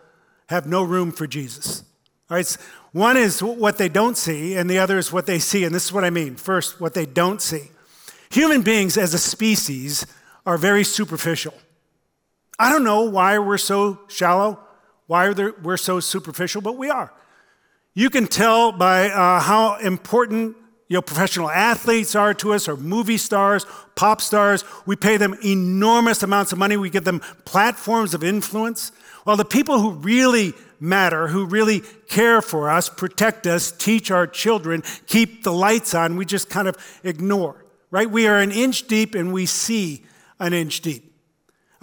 have 0.49 0.67
no 0.67 0.83
room 0.83 1.13
for 1.13 1.29
Jesus. 1.29 1.85
All 2.29 2.37
right, 2.37 2.57
one 2.91 3.17
is 3.17 3.41
what 3.41 3.79
they 3.79 3.89
don't 3.89 4.17
see, 4.17 4.57
and 4.57 4.69
the 4.69 4.81
other 4.81 4.99
is 4.99 5.13
what 5.13 5.27
they 5.27 5.39
see. 5.39 5.63
And 5.63 5.73
this 5.73 5.85
is 5.85 5.93
what 5.93 6.03
I 6.03 6.11
mean. 6.11 6.35
First, 6.35 6.81
what 6.81 6.95
they 6.95 7.07
don't 7.07 7.41
see. 7.41 7.71
Human 8.31 8.63
beings 8.63 8.97
as 8.97 9.15
a 9.15 9.19
species 9.19 10.05
are 10.45 10.59
very 10.59 10.83
superficial. 10.83 11.55
I 12.59 12.73
don't 12.73 12.83
know 12.83 13.03
why 13.03 13.39
we're 13.39 13.57
so 13.57 14.01
shallow, 14.09 14.59
why 15.07 15.27
are 15.27 15.35
there, 15.35 15.55
we're 15.63 15.77
so 15.77 16.01
superficial, 16.01 16.63
but 16.63 16.77
we 16.77 16.91
are. 16.91 17.13
You 17.95 18.09
can 18.09 18.27
tell 18.27 18.73
by 18.73 19.11
uh, 19.11 19.41
how 19.41 19.77
important 19.77 20.57
you 20.89 20.97
know, 20.97 21.03
professional 21.03 21.49
athletes 21.49 22.15
are 22.15 22.35
to 22.35 22.53
us, 22.53 22.69
or 22.69 22.77
movie 22.77 23.17
stars, 23.17 23.65
pop 23.95 24.21
stars. 24.21 24.63
We 24.85 24.95
pay 24.95 25.17
them 25.17 25.35
enormous 25.43 26.23
amounts 26.23 26.53
of 26.53 26.59
money. 26.59 26.77
We 26.77 26.91
give 26.91 27.05
them 27.05 27.21
platforms 27.47 28.13
of 28.13 28.23
influence. 28.23 28.93
While 29.25 29.39
the 29.39 29.45
people 29.47 29.81
who 29.81 29.93
really 29.93 30.53
matter, 30.81 31.29
who 31.29 31.47
really 31.47 31.81
care 32.09 32.43
for 32.43 32.69
us, 32.69 32.89
protect 32.89 33.47
us, 33.47 33.73
teach 33.73 34.11
our 34.11 34.27
children, 34.27 34.83
keep 35.07 35.45
the 35.45 35.53
lights 35.53 35.95
on, 35.95 36.17
we 36.17 36.27
just 36.27 36.51
kind 36.51 36.69
of 36.69 36.77
ignore, 37.05 37.65
right? 37.91 38.11
We 38.11 38.27
are 38.27 38.39
an 38.39 38.51
inch 38.51 38.87
deep 38.87 39.15
and 39.15 39.33
we 39.33 39.47
see 39.47 40.05
an 40.41 40.53
inch 40.53 40.81
deep. 40.81 41.12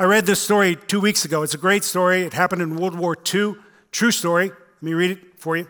I 0.01 0.05
read 0.05 0.25
this 0.25 0.41
story 0.41 0.77
two 0.77 1.01
weeks 1.01 1.25
ago. 1.25 1.43
It's 1.43 1.53
a 1.53 1.57
great 1.57 1.83
story. 1.83 2.21
It 2.21 2.31
happened 2.31 2.61
in 2.61 2.77
World 2.77 2.97
War 2.97 3.17
II. 3.33 3.55
True 3.91 4.11
story. 4.11 4.47
Let 4.47 4.81
me 4.81 4.93
read 4.93 5.11
it 5.11 5.19
for 5.37 5.57
you. 5.57 5.63
It 5.63 5.67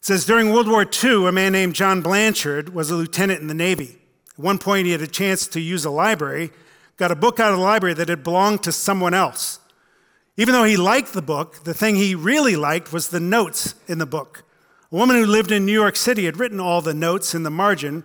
says 0.00 0.24
During 0.24 0.54
World 0.54 0.70
War 0.70 0.86
II, 0.86 1.26
a 1.26 1.32
man 1.32 1.52
named 1.52 1.74
John 1.74 2.00
Blanchard 2.00 2.74
was 2.74 2.90
a 2.90 2.96
lieutenant 2.96 3.42
in 3.42 3.46
the 3.46 3.52
Navy. 3.52 3.98
At 4.30 4.38
one 4.38 4.56
point, 4.56 4.86
he 4.86 4.92
had 4.92 5.02
a 5.02 5.06
chance 5.06 5.46
to 5.48 5.60
use 5.60 5.84
a 5.84 5.90
library, 5.90 6.50
got 6.96 7.10
a 7.10 7.14
book 7.14 7.38
out 7.38 7.52
of 7.52 7.58
the 7.58 7.62
library 7.62 7.92
that 7.96 8.08
had 8.08 8.24
belonged 8.24 8.62
to 8.62 8.72
someone 8.72 9.12
else. 9.12 9.60
Even 10.38 10.54
though 10.54 10.64
he 10.64 10.78
liked 10.78 11.12
the 11.12 11.20
book, 11.20 11.62
the 11.64 11.74
thing 11.74 11.96
he 11.96 12.14
really 12.14 12.56
liked 12.56 12.90
was 12.90 13.08
the 13.10 13.20
notes 13.20 13.74
in 13.86 13.98
the 13.98 14.06
book. 14.06 14.44
A 14.90 14.96
woman 14.96 15.16
who 15.16 15.26
lived 15.26 15.52
in 15.52 15.66
New 15.66 15.72
York 15.72 15.96
City 15.96 16.24
had 16.24 16.38
written 16.38 16.58
all 16.58 16.80
the 16.80 16.94
notes 16.94 17.34
in 17.34 17.42
the 17.42 17.50
margin, 17.50 18.02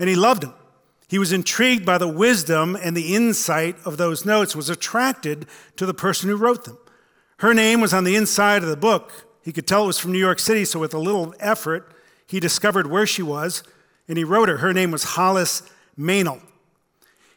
and 0.00 0.08
he 0.08 0.16
loved 0.16 0.42
them. 0.42 0.54
He 1.12 1.18
was 1.18 1.30
intrigued 1.30 1.84
by 1.84 1.98
the 1.98 2.08
wisdom 2.08 2.74
and 2.74 2.96
the 2.96 3.14
insight 3.14 3.76
of 3.84 3.98
those 3.98 4.24
notes, 4.24 4.56
was 4.56 4.70
attracted 4.70 5.44
to 5.76 5.84
the 5.84 5.92
person 5.92 6.30
who 6.30 6.36
wrote 6.36 6.64
them. 6.64 6.78
Her 7.40 7.52
name 7.52 7.82
was 7.82 7.92
on 7.92 8.04
the 8.04 8.16
inside 8.16 8.62
of 8.62 8.70
the 8.70 8.78
book. 8.78 9.26
He 9.44 9.52
could 9.52 9.66
tell 9.66 9.84
it 9.84 9.88
was 9.88 9.98
from 9.98 10.12
New 10.12 10.18
York 10.18 10.38
City, 10.38 10.64
so 10.64 10.80
with 10.80 10.94
a 10.94 10.98
little 10.98 11.34
effort, 11.38 11.94
he 12.26 12.40
discovered 12.40 12.86
where 12.86 13.06
she 13.06 13.22
was, 13.22 13.62
and 14.08 14.16
he 14.16 14.24
wrote 14.24 14.48
her. 14.48 14.56
Her 14.56 14.72
name 14.72 14.90
was 14.90 15.04
Hollis 15.04 15.62
Maynell. 15.98 16.40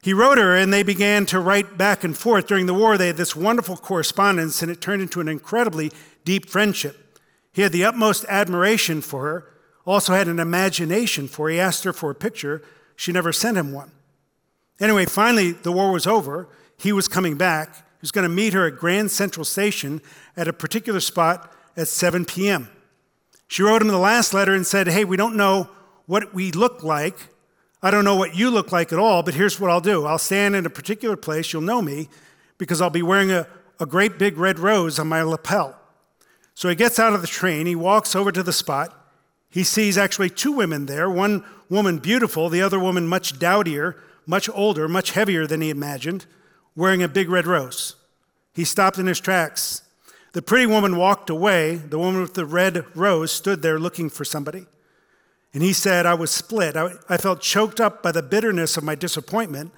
He 0.01 0.13
wrote 0.13 0.38
her, 0.38 0.55
and 0.55 0.72
they 0.72 0.84
began 0.84 1.25
to 1.25 1.41
write 1.41 1.77
back 1.77 2.05
and 2.05 2.17
forth. 2.17 2.48
During 2.48 2.67
the 2.67 2.74
war, 2.74 2.98
they 2.98 3.08
had 3.08 3.17
this 3.17 3.36
wonderful 3.36 3.75
correspondence, 3.75 4.62
and 4.62 4.72
it 4.72 4.79
turned 4.79 5.01
into 5.01 5.20
an 5.20 5.27
incredibly 5.27 5.91
deep 6.24 6.50
friendship. 6.50 7.20
He 7.51 7.62
had 7.62 7.74
the 7.74 7.84
utmost 7.84 8.24
admiration 8.29 9.01
for 9.01 9.24
her, 9.24 9.51
also 9.86 10.13
had 10.13 10.29
an 10.29 10.39
imagination 10.39 11.27
for 11.27 11.50
her. 11.50 11.55
He 11.55 11.60
asked 11.60 11.84
her 11.84 11.91
for 11.91 12.10
a 12.10 12.15
picture, 12.15 12.62
she 12.95 13.11
never 13.11 13.31
sent 13.31 13.57
him 13.57 13.71
one. 13.71 13.91
Anyway, 14.79 15.05
finally, 15.05 15.51
the 15.51 15.71
war 15.71 15.91
was 15.91 16.05
over. 16.05 16.47
He 16.77 16.91
was 16.91 17.07
coming 17.07 17.37
back. 17.37 17.75
He 17.75 18.01
was 18.01 18.11
going 18.11 18.27
to 18.27 18.33
meet 18.33 18.53
her 18.53 18.67
at 18.67 18.77
Grand 18.77 19.11
Central 19.11 19.45
Station 19.45 20.01
at 20.35 20.47
a 20.47 20.53
particular 20.53 20.99
spot 20.99 21.51
at 21.77 21.87
7 21.87 22.25
p.m. 22.25 22.69
She 23.47 23.63
wrote 23.63 23.81
him 23.81 23.87
the 23.87 23.97
last 23.97 24.33
letter 24.33 24.53
and 24.53 24.65
said, 24.65 24.87
Hey, 24.87 25.05
we 25.05 25.17
don't 25.17 25.35
know 25.35 25.69
what 26.05 26.33
we 26.33 26.51
look 26.51 26.83
like. 26.83 27.29
I 27.81 27.91
don't 27.91 28.03
know 28.03 28.15
what 28.15 28.35
you 28.35 28.49
look 28.49 28.71
like 28.71 28.91
at 28.91 28.99
all, 28.99 29.21
but 29.23 29.35
here's 29.35 29.59
what 29.59 29.69
I'll 29.69 29.81
do 29.81 30.05
I'll 30.05 30.17
stand 30.17 30.55
in 30.55 30.65
a 30.65 30.69
particular 30.69 31.15
place. 31.15 31.53
You'll 31.53 31.61
know 31.61 31.81
me 31.81 32.09
because 32.57 32.81
I'll 32.81 32.89
be 32.89 33.03
wearing 33.03 33.31
a, 33.31 33.47
a 33.79 33.85
great 33.85 34.17
big 34.17 34.37
red 34.37 34.59
rose 34.59 34.97
on 34.99 35.07
my 35.07 35.21
lapel. 35.21 35.77
So 36.53 36.69
he 36.69 36.75
gets 36.75 36.99
out 36.99 37.13
of 37.13 37.21
the 37.21 37.27
train. 37.27 37.67
He 37.67 37.75
walks 37.75 38.15
over 38.15 38.31
to 38.31 38.41
the 38.41 38.53
spot. 38.53 39.04
He 39.55 39.63
sees 39.63 39.97
actually 39.97 40.31
two 40.31 40.51
women 40.51 40.85
there 40.85 41.09
one 41.09 41.45
woman 41.69 42.00
beautiful, 42.00 42.50
the 42.50 42.62
other 42.62 42.77
woman 42.77 43.07
much 43.07 43.39
dowdier, 43.39 43.95
much 44.25 44.50
older, 44.50 44.89
much 44.89 45.12
heavier 45.12 45.47
than 45.47 45.62
he 45.62 45.69
imagined, 45.69 46.25
wearing 46.75 47.01
a 47.01 47.07
big 47.07 47.29
red 47.29 47.47
rose. 47.47 47.95
He 48.53 48.65
stopped 48.65 48.97
in 48.97 49.05
his 49.05 49.21
tracks. 49.21 49.83
The 50.33 50.41
pretty 50.41 50.65
woman 50.65 50.97
walked 50.97 51.29
away. 51.29 51.75
The 51.77 51.97
woman 51.97 52.19
with 52.19 52.33
the 52.33 52.45
red 52.45 52.83
rose 52.97 53.31
stood 53.31 53.62
there 53.62 53.79
looking 53.79 54.09
for 54.09 54.25
somebody. 54.25 54.65
And 55.53 55.63
he 55.63 55.71
said, 55.71 56.05
I 56.05 56.15
was 56.15 56.31
split. 56.31 56.75
I, 56.75 56.89
I, 57.07 57.15
felt 57.15 57.39
choked 57.39 57.79
up 57.79 58.03
by 58.03 58.12
the 58.12 58.21
bitterness 58.21 58.75
of 58.75 58.83
my 58.83 58.95
disappointment, 58.95 59.71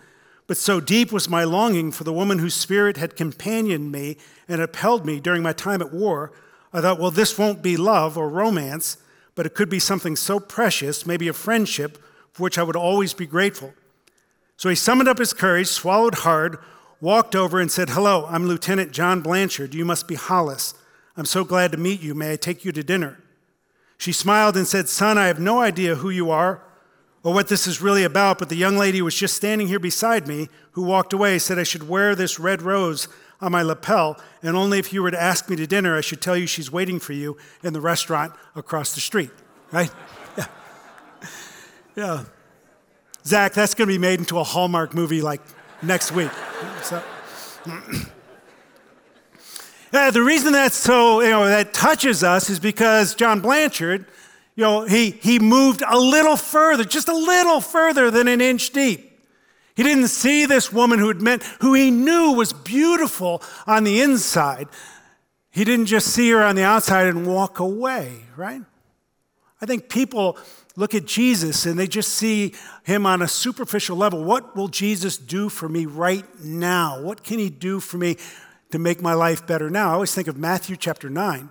but 0.47 0.57
so 0.57 0.79
deep 0.79 1.11
was 1.11 1.29
my 1.29 1.43
longing 1.43 1.91
for 1.91 2.03
the 2.03 2.11
woman 2.11 2.39
whose 2.39 2.55
spirit 2.55 2.97
had 2.97 3.15
companioned 3.15 3.91
me 3.91 4.17
and 4.47 4.59
upheld 4.59 5.05
me 5.05 5.19
during 5.19 5.43
my 5.43 5.53
time 5.53 5.83
at 5.83 5.93
war. 5.93 6.31
I 6.73 6.81
thought, 6.81 6.99
well, 6.99 7.11
this 7.11 7.37
won't 7.37 7.61
be 7.61 7.77
love 7.77 8.17
or 8.17 8.27
romance 8.27 8.97
but 9.37 9.45
it 9.45 9.53
could 9.53 9.69
be 9.69 9.79
something 9.79 10.15
so 10.15 10.39
precious, 10.39 11.05
maybe 11.05 11.27
a 11.27 11.33
friendship, 11.33 12.03
for 12.33 12.41
which 12.41 12.57
I 12.57 12.63
would 12.63 12.75
always 12.75 13.13
be 13.13 13.27
grateful. 13.27 13.71
So 14.57 14.67
he 14.67 14.73
summoned 14.73 15.07
up 15.07 15.19
his 15.19 15.31
courage, 15.31 15.67
swallowed 15.67 16.15
hard, 16.15 16.57
walked 16.99 17.35
over, 17.35 17.59
and 17.59 17.71
said, 17.71 17.91
Hello, 17.91 18.25
I'm 18.27 18.47
Lieutenant 18.47 18.91
John 18.91 19.21
Blanchard. 19.21 19.75
You 19.75 19.85
must 19.85 20.07
be 20.07 20.15
Hollis. 20.15 20.73
I'm 21.15 21.25
so 21.25 21.43
glad 21.43 21.71
to 21.71 21.77
meet 21.77 22.01
you. 22.01 22.15
May 22.15 22.33
I 22.33 22.35
take 22.35 22.65
you 22.65 22.71
to 22.71 22.81
dinner? 22.81 23.19
She 23.99 24.11
smiled 24.11 24.57
and 24.57 24.65
said, 24.65 24.89
Son, 24.89 25.19
I 25.19 25.27
have 25.27 25.39
no 25.39 25.59
idea 25.61 25.95
who 25.95 26.09
you 26.09 26.31
are 26.31 26.63
or 27.21 27.31
what 27.31 27.47
this 27.47 27.67
is 27.67 27.79
really 27.79 28.03
about, 28.03 28.39
but 28.39 28.49
the 28.49 28.55
young 28.55 28.75
lady 28.75 28.97
who 28.97 29.05
was 29.05 29.13
just 29.13 29.35
standing 29.35 29.67
here 29.67 29.79
beside 29.79 30.27
me, 30.27 30.49
who 30.71 30.81
walked 30.81 31.13
away, 31.13 31.37
said 31.37 31.59
I 31.59 31.63
should 31.63 31.87
wear 31.87 32.15
this 32.15 32.39
red 32.39 32.63
rose 32.63 33.07
on 33.41 33.51
my 33.51 33.61
lapel, 33.61 34.19
and 34.41 34.55
only 34.55 34.79
if 34.79 34.91
you 34.91 35.03
were 35.03 35.11
to 35.11 35.21
ask 35.21 35.49
me 35.49 35.55
to 35.55 35.67
dinner, 35.67 35.95
I 35.97 36.01
should 36.01 36.21
tell 36.21 36.35
you 36.35 36.47
she's 36.47 36.71
waiting 36.71 36.99
for 36.99 37.13
you 37.13 37.37
in 37.63 37.73
the 37.73 37.81
restaurant 37.81 38.33
across 38.55 38.95
the 38.95 39.01
street, 39.01 39.31
right? 39.71 39.91
Yeah. 40.37 40.45
yeah. 41.95 42.23
Zach, 43.25 43.53
that's 43.53 43.73
going 43.73 43.87
to 43.87 43.93
be 43.93 43.97
made 43.97 44.19
into 44.19 44.39
a 44.39 44.43
Hallmark 44.43 44.93
movie 44.93 45.21
like 45.21 45.41
next 45.81 46.11
week. 46.11 46.31
So, 46.83 47.03
yeah, 49.91 50.11
the 50.11 50.21
reason 50.21 50.53
that's 50.53 50.77
so, 50.77 51.21
you 51.21 51.29
know, 51.29 51.45
that 51.45 51.73
touches 51.73 52.23
us 52.23 52.49
is 52.49 52.59
because 52.59 53.15
John 53.15 53.41
Blanchard, 53.41 54.05
you 54.55 54.63
know, 54.63 54.85
he, 54.85 55.11
he 55.11 55.39
moved 55.39 55.83
a 55.87 55.97
little 55.97 56.37
further, 56.37 56.83
just 56.83 57.09
a 57.09 57.15
little 57.15 57.59
further 57.59 58.09
than 58.09 58.27
an 58.27 58.41
inch 58.41 58.69
deep. 58.69 59.06
He 59.77 59.83
didn't 59.83 60.07
see 60.07 60.47
this 60.47 60.73
woman 60.73 60.97
who 60.97 61.07
had 61.07 61.21
met, 61.21 61.43
who 61.61 61.75
he 61.75 61.91
knew 61.91 62.31
was 62.31 62.51
beautiful 62.51 63.43
on 63.67 63.83
the 63.83 64.01
inside. 64.01 64.67
He 65.51 65.63
didn't 65.63 65.85
just 65.85 66.07
see 66.07 66.31
her 66.31 66.41
on 66.41 66.55
the 66.55 66.63
outside 66.63 67.05
and 67.05 67.27
walk 67.27 67.59
away, 67.59 68.23
right? 68.35 68.63
I 69.61 69.65
think 69.67 69.87
people 69.87 70.35
look 70.75 70.95
at 70.95 71.05
Jesus 71.05 71.67
and 71.67 71.77
they 71.77 71.85
just 71.85 72.13
see 72.13 72.55
him 72.85 73.05
on 73.05 73.21
a 73.21 73.27
superficial 73.27 73.95
level. 73.95 74.23
What 74.23 74.55
will 74.55 74.67
Jesus 74.67 75.15
do 75.15 75.47
for 75.47 75.69
me 75.69 75.85
right 75.85 76.25
now? 76.43 76.99
What 76.99 77.23
can 77.23 77.37
he 77.37 77.51
do 77.51 77.79
for 77.79 77.99
me 77.99 78.17
to 78.71 78.79
make 78.79 78.99
my 78.99 79.13
life 79.13 79.45
better 79.45 79.69
now? 79.69 79.91
I 79.91 79.93
always 79.93 80.13
think 80.15 80.27
of 80.27 80.37
Matthew 80.37 80.75
chapter 80.75 81.07
9. 81.07 81.49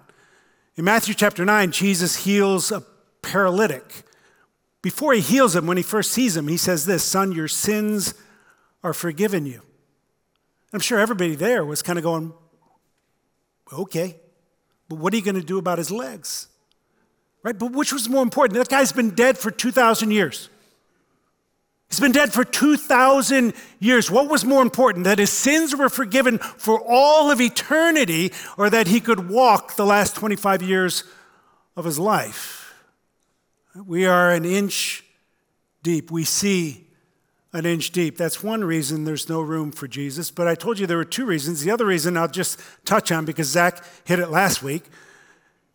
In 0.74 0.84
Matthew 0.84 1.14
chapter 1.14 1.44
9, 1.44 1.70
Jesus 1.70 2.24
heals 2.24 2.72
a 2.72 2.82
paralytic. 3.22 4.02
Before 4.86 5.12
he 5.14 5.20
heals 5.20 5.56
him, 5.56 5.66
when 5.66 5.76
he 5.76 5.82
first 5.82 6.12
sees 6.12 6.36
him, 6.36 6.46
he 6.46 6.56
says 6.56 6.86
this 6.86 7.02
Son, 7.02 7.32
your 7.32 7.48
sins 7.48 8.14
are 8.84 8.94
forgiven 8.94 9.44
you. 9.44 9.62
I'm 10.72 10.78
sure 10.78 11.00
everybody 11.00 11.34
there 11.34 11.64
was 11.64 11.82
kind 11.82 11.98
of 11.98 12.04
going, 12.04 12.32
okay, 13.72 14.14
But 14.88 15.00
what 15.00 15.12
are 15.12 15.16
you 15.16 15.24
going 15.24 15.34
to 15.34 15.42
do 15.42 15.58
about 15.58 15.78
his 15.78 15.90
legs? 15.90 16.46
Right? 17.42 17.58
But 17.58 17.72
which 17.72 17.92
was 17.92 18.08
more 18.08 18.22
important? 18.22 18.58
That 18.58 18.68
guy's 18.68 18.92
been 18.92 19.10
dead 19.10 19.38
for 19.38 19.50
2,000 19.50 20.12
years. 20.12 20.50
He's 21.90 21.98
been 21.98 22.12
dead 22.12 22.32
for 22.32 22.44
2,000 22.44 23.54
years. 23.80 24.08
What 24.08 24.30
was 24.30 24.44
more 24.44 24.62
important? 24.62 25.02
That 25.06 25.18
his 25.18 25.32
sins 25.32 25.74
were 25.74 25.88
forgiven 25.88 26.38
for 26.38 26.80
all 26.80 27.32
of 27.32 27.40
eternity, 27.40 28.32
or 28.56 28.70
that 28.70 28.86
he 28.86 29.00
could 29.00 29.28
walk 29.30 29.74
the 29.74 29.84
last 29.84 30.14
25 30.14 30.62
years 30.62 31.02
of 31.74 31.84
his 31.84 31.98
life? 31.98 32.55
We 33.84 34.06
are 34.06 34.30
an 34.30 34.44
inch 34.44 35.04
deep. 35.82 36.10
We 36.10 36.24
see 36.24 36.86
an 37.52 37.66
inch 37.66 37.90
deep. 37.90 38.16
That's 38.16 38.42
one 38.42 38.64
reason 38.64 39.04
there's 39.04 39.28
no 39.28 39.40
room 39.40 39.70
for 39.70 39.86
Jesus. 39.86 40.30
But 40.30 40.48
I 40.48 40.54
told 40.54 40.78
you 40.78 40.86
there 40.86 40.96
were 40.96 41.04
two 41.04 41.26
reasons. 41.26 41.62
The 41.62 41.70
other 41.70 41.84
reason 41.84 42.16
I'll 42.16 42.28
just 42.28 42.60
touch 42.84 43.12
on 43.12 43.24
because 43.24 43.48
Zach 43.48 43.84
hit 44.04 44.18
it 44.18 44.30
last 44.30 44.62
week 44.62 44.84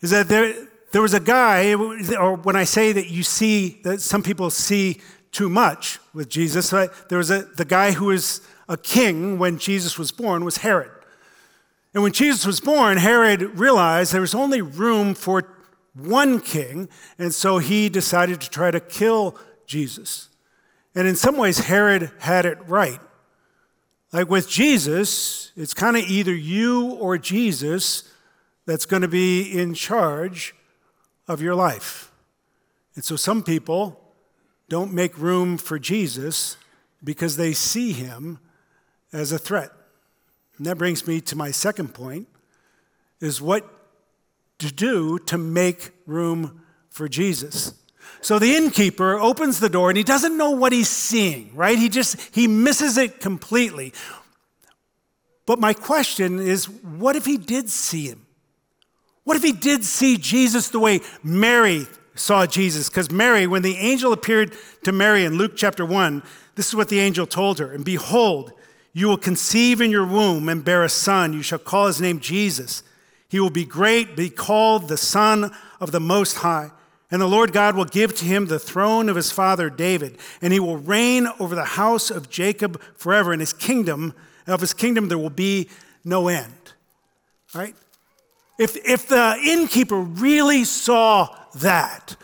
is 0.02 0.10
that 0.10 0.28
there, 0.28 0.68
there 0.92 1.02
was 1.02 1.14
a 1.14 1.20
guy, 1.20 1.74
or 1.74 2.36
when 2.38 2.56
I 2.56 2.64
say 2.64 2.92
that 2.92 3.10
you 3.10 3.24
see, 3.24 3.82
that 3.84 4.02
some 4.02 4.24
people 4.24 4.50
see 4.50 5.02
too 5.32 5.50
much 5.50 6.00
with 6.14 6.28
Jesus. 6.28 6.70
There 6.72 7.18
was 7.18 7.30
a, 7.30 7.44
the 7.44 7.66
guy 7.66 7.92
who 7.92 8.06
was 8.06 8.42
a 8.68 8.78
king 8.78 9.38
when 9.38 9.58
Jesus 9.58 10.00
was 10.00 10.12
born 10.12 10.44
was 10.44 10.58
Herod. 10.58 10.92
And 11.94 12.04
when 12.04 12.14
Jesus 12.14 12.46
was 12.46 12.60
born, 12.60 12.98
Herod 12.98 13.60
realized 13.60 14.14
there 14.14 14.22
was 14.22 14.34
only 14.34 14.62
room 14.62 15.14
for 15.14 15.44
one 15.94 16.40
king, 16.40 16.90
and 17.18 17.34
so 17.34 17.58
he 17.58 17.90
decided 17.90 18.42
to 18.42 18.50
try 18.50 18.72
to 18.72 18.80
kill 18.80 19.36
Jesus. 19.66 20.30
And 20.96 21.08
in 21.08 21.16
some 21.16 21.38
ways, 21.38 21.60
Herod 21.60 22.12
had 22.20 22.46
it 22.46 22.58
right. 22.68 23.00
Like 24.12 24.30
with 24.30 24.50
Jesus, 24.50 25.52
it's 25.56 25.74
kind 25.74 25.96
of 25.96 26.04
either 26.04 26.36
you 26.36 26.92
or 26.94 27.18
Jesus 27.18 28.04
that's 28.66 28.86
going 28.86 29.02
to 29.02 29.08
be 29.08 29.42
in 29.42 29.74
charge 29.74 30.54
of 31.28 31.42
your 31.42 31.56
life. 31.56 32.12
And 32.96 33.04
so 33.04 33.16
some 33.16 33.42
people 33.42 34.00
don't 34.68 34.94
make 34.94 35.18
room 35.18 35.58
for 35.58 35.80
Jesus 35.80 36.58
because 37.04 37.38
they 37.38 37.54
see 37.54 37.94
him 37.94 38.40
as 39.14 39.32
a 39.32 39.40
threat. 39.40 39.72
And 40.58 40.66
that 40.66 40.78
brings 40.78 41.08
me 41.08 41.22
to 41.22 41.36
my 41.36 41.52
second 41.52 41.94
point 41.94 42.28
is 43.20 43.42
what 43.42 43.81
to 44.62 44.72
do 44.72 45.20
to 45.20 45.38
make 45.38 45.92
room 46.06 46.62
for 46.90 47.08
Jesus. 47.08 47.74
So 48.22 48.40
the 48.40 48.56
innkeeper 48.56 49.20
opens 49.20 49.60
the 49.60 49.70
door 49.70 49.90
and 49.90 49.98
he 49.98 50.04
doesn't 50.04 50.38
know 50.38 50.52
what 50.52 50.72
he's 50.72 50.90
seeing, 50.90 51.56
right? 51.56 51.78
He 51.78 51.90
just 51.90 52.20
he 52.34 52.48
misses 52.48 52.98
it 52.98 53.20
completely. 53.20 53.94
But 55.46 55.60
my 55.60 55.74
question 55.74 56.40
is 56.40 56.70
what 56.70 57.16
if 57.16 57.26
he 57.26 57.38
did 57.38 57.70
see 57.70 58.08
him? 58.08 58.26
What 59.24 59.38
if 59.38 59.44
he 59.44 59.52
did 59.52 59.84
see 59.84 60.18
Jesus 60.18 60.70
the 60.70 60.80
way 60.80 61.02
Mary 61.24 61.88
saw 62.16 62.46
Jesus. 62.46 62.90
Because 62.90 63.12
Mary, 63.12 63.48
when 63.48 63.62
the 63.62 63.78
angel 63.78 64.14
appeared 64.14 64.56
to 64.84 64.92
Mary 64.92 65.26
in 65.26 65.38
Luke 65.38 65.54
chapter 65.56 65.86
1, 65.86 66.24
this 66.56 66.68
is 66.68 66.76
what 66.76 66.90
the 66.90 67.00
angel 67.00 67.26
told 67.26 67.60
her 67.60 67.72
And 67.72 67.86
behold, 67.86 68.54
you 68.94 69.08
will 69.08 69.18
conceive 69.18 69.80
in 69.82 69.92
your 69.92 70.06
womb 70.06 70.50
and 70.50 70.66
bear 70.66 70.84
a 70.84 70.90
son. 70.90 71.34
You 71.34 71.42
shall 71.42 71.60
call 71.60 71.88
his 71.88 72.02
name 72.02 72.20
Jesus. 72.20 72.84
He 73.32 73.40
will 73.40 73.50
be 73.50 73.64
great, 73.64 74.18
be 74.18 74.30
called 74.30 74.90
the 74.90 74.98
Son 74.98 75.56
of 75.80 75.94
the 75.94 76.02
Most 76.02 76.40
High. 76.40 76.70
And 77.10 77.22
the 77.22 77.28
Lord 77.28 77.54
God 77.54 77.78
will 77.78 77.86
give 77.86 78.14
to 78.16 78.26
him 78.26 78.48
the 78.48 78.60
throne 78.60 79.08
of 79.08 79.16
his 79.16 79.32
father 79.32 79.70
David, 79.70 80.18
and 80.42 80.52
he 80.52 80.60
will 80.60 80.76
reign 80.76 81.30
over 81.40 81.56
the 81.56 81.64
house 81.64 82.12
of 82.12 82.30
Jacob 82.30 82.82
forever. 82.98 83.32
And 83.32 83.40
his 83.40 83.54
kingdom, 83.54 84.14
of 84.48 84.60
his 84.60 84.74
kingdom, 84.74 85.08
there 85.08 85.18
will 85.18 85.30
be 85.30 85.70
no 86.04 86.28
end. 86.28 86.74
Right? 87.56 87.74
If, 88.60 88.76
if 88.86 89.08
the 89.08 89.38
innkeeper 89.42 89.98
really 89.98 90.66
saw 90.66 91.34
that, 91.56 92.18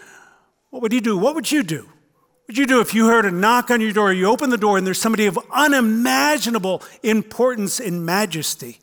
what 0.72 0.82
would 0.82 0.92
he 0.92 1.00
do? 1.00 1.18
What 1.18 1.36
would 1.36 1.50
you 1.50 1.64
do? 1.64 1.84
What 1.84 2.50
would 2.50 2.58
you 2.58 2.66
do 2.66 2.82
if 2.82 2.94
you 2.94 3.08
heard 3.08 3.26
a 3.26 3.32
knock 3.32 3.72
on 3.72 3.80
your 3.80 3.94
door, 3.94 4.12
you 4.12 4.26
open 4.26 4.50
the 4.50 4.58
door, 4.58 4.78
and 4.78 4.86
there's 4.86 5.00
somebody 5.00 5.26
of 5.26 5.40
unimaginable 5.52 6.84
importance 7.02 7.80
and 7.80 8.06
majesty? 8.06 8.80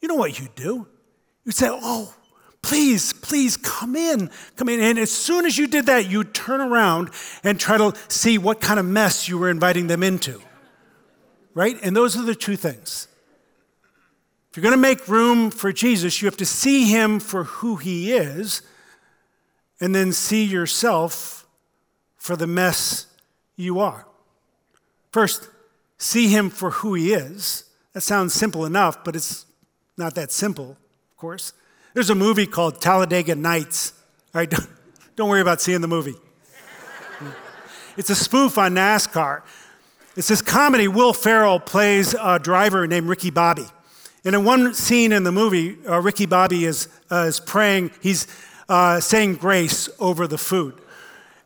You 0.00 0.08
know 0.08 0.16
what 0.16 0.40
you'd 0.40 0.56
do? 0.56 0.88
You'd 1.48 1.56
say, 1.56 1.70
Oh, 1.70 2.14
please, 2.60 3.14
please 3.14 3.56
come 3.56 3.96
in, 3.96 4.30
come 4.56 4.68
in. 4.68 4.80
And 4.80 4.98
as 4.98 5.10
soon 5.10 5.46
as 5.46 5.56
you 5.56 5.66
did 5.66 5.86
that, 5.86 6.10
you'd 6.10 6.34
turn 6.34 6.60
around 6.60 7.08
and 7.42 7.58
try 7.58 7.78
to 7.78 7.94
see 8.08 8.36
what 8.36 8.60
kind 8.60 8.78
of 8.78 8.84
mess 8.84 9.30
you 9.30 9.38
were 9.38 9.48
inviting 9.48 9.86
them 9.86 10.02
into. 10.02 10.42
Right? 11.54 11.78
And 11.82 11.96
those 11.96 12.18
are 12.18 12.22
the 12.22 12.34
two 12.34 12.54
things. 12.54 13.08
If 14.50 14.58
you're 14.58 14.62
going 14.62 14.74
to 14.74 14.76
make 14.76 15.08
room 15.08 15.50
for 15.50 15.72
Jesus, 15.72 16.20
you 16.20 16.26
have 16.26 16.36
to 16.36 16.44
see 16.44 16.84
him 16.84 17.18
for 17.18 17.44
who 17.44 17.76
he 17.76 18.12
is 18.12 18.60
and 19.80 19.94
then 19.94 20.12
see 20.12 20.44
yourself 20.44 21.46
for 22.18 22.36
the 22.36 22.46
mess 22.46 23.06
you 23.56 23.80
are. 23.80 24.06
First, 25.12 25.48
see 25.96 26.28
him 26.28 26.50
for 26.50 26.72
who 26.72 26.92
he 26.92 27.14
is. 27.14 27.64
That 27.94 28.02
sounds 28.02 28.34
simple 28.34 28.66
enough, 28.66 29.02
but 29.02 29.16
it's 29.16 29.46
not 29.96 30.14
that 30.16 30.30
simple, 30.30 30.76
course. 31.18 31.52
There's 31.94 32.10
a 32.10 32.14
movie 32.14 32.46
called 32.46 32.80
Talladega 32.80 33.34
Nights. 33.34 33.92
All 34.32 34.40
right, 34.40 34.48
don't, 34.50 34.68
don't 35.16 35.28
worry 35.28 35.40
about 35.40 35.60
seeing 35.60 35.80
the 35.80 35.88
movie. 35.88 36.14
It's 37.96 38.10
a 38.10 38.14
spoof 38.14 38.56
on 38.56 38.76
NASCAR. 38.76 39.42
It's 40.16 40.28
this 40.28 40.40
comedy. 40.40 40.86
Will 40.86 41.12
Ferrell 41.12 41.58
plays 41.58 42.14
a 42.14 42.38
driver 42.38 42.86
named 42.86 43.08
Ricky 43.08 43.30
Bobby. 43.30 43.66
And 44.24 44.36
in 44.36 44.44
one 44.44 44.72
scene 44.74 45.10
in 45.10 45.24
the 45.24 45.32
movie, 45.32 45.76
uh, 45.88 46.00
Ricky 46.00 46.26
Bobby 46.26 46.64
is, 46.64 46.86
uh, 47.10 47.24
is 47.26 47.40
praying. 47.40 47.90
He's 48.00 48.28
uh, 48.68 49.00
saying 49.00 49.36
grace 49.36 49.88
over 49.98 50.28
the 50.28 50.38
food. 50.38 50.74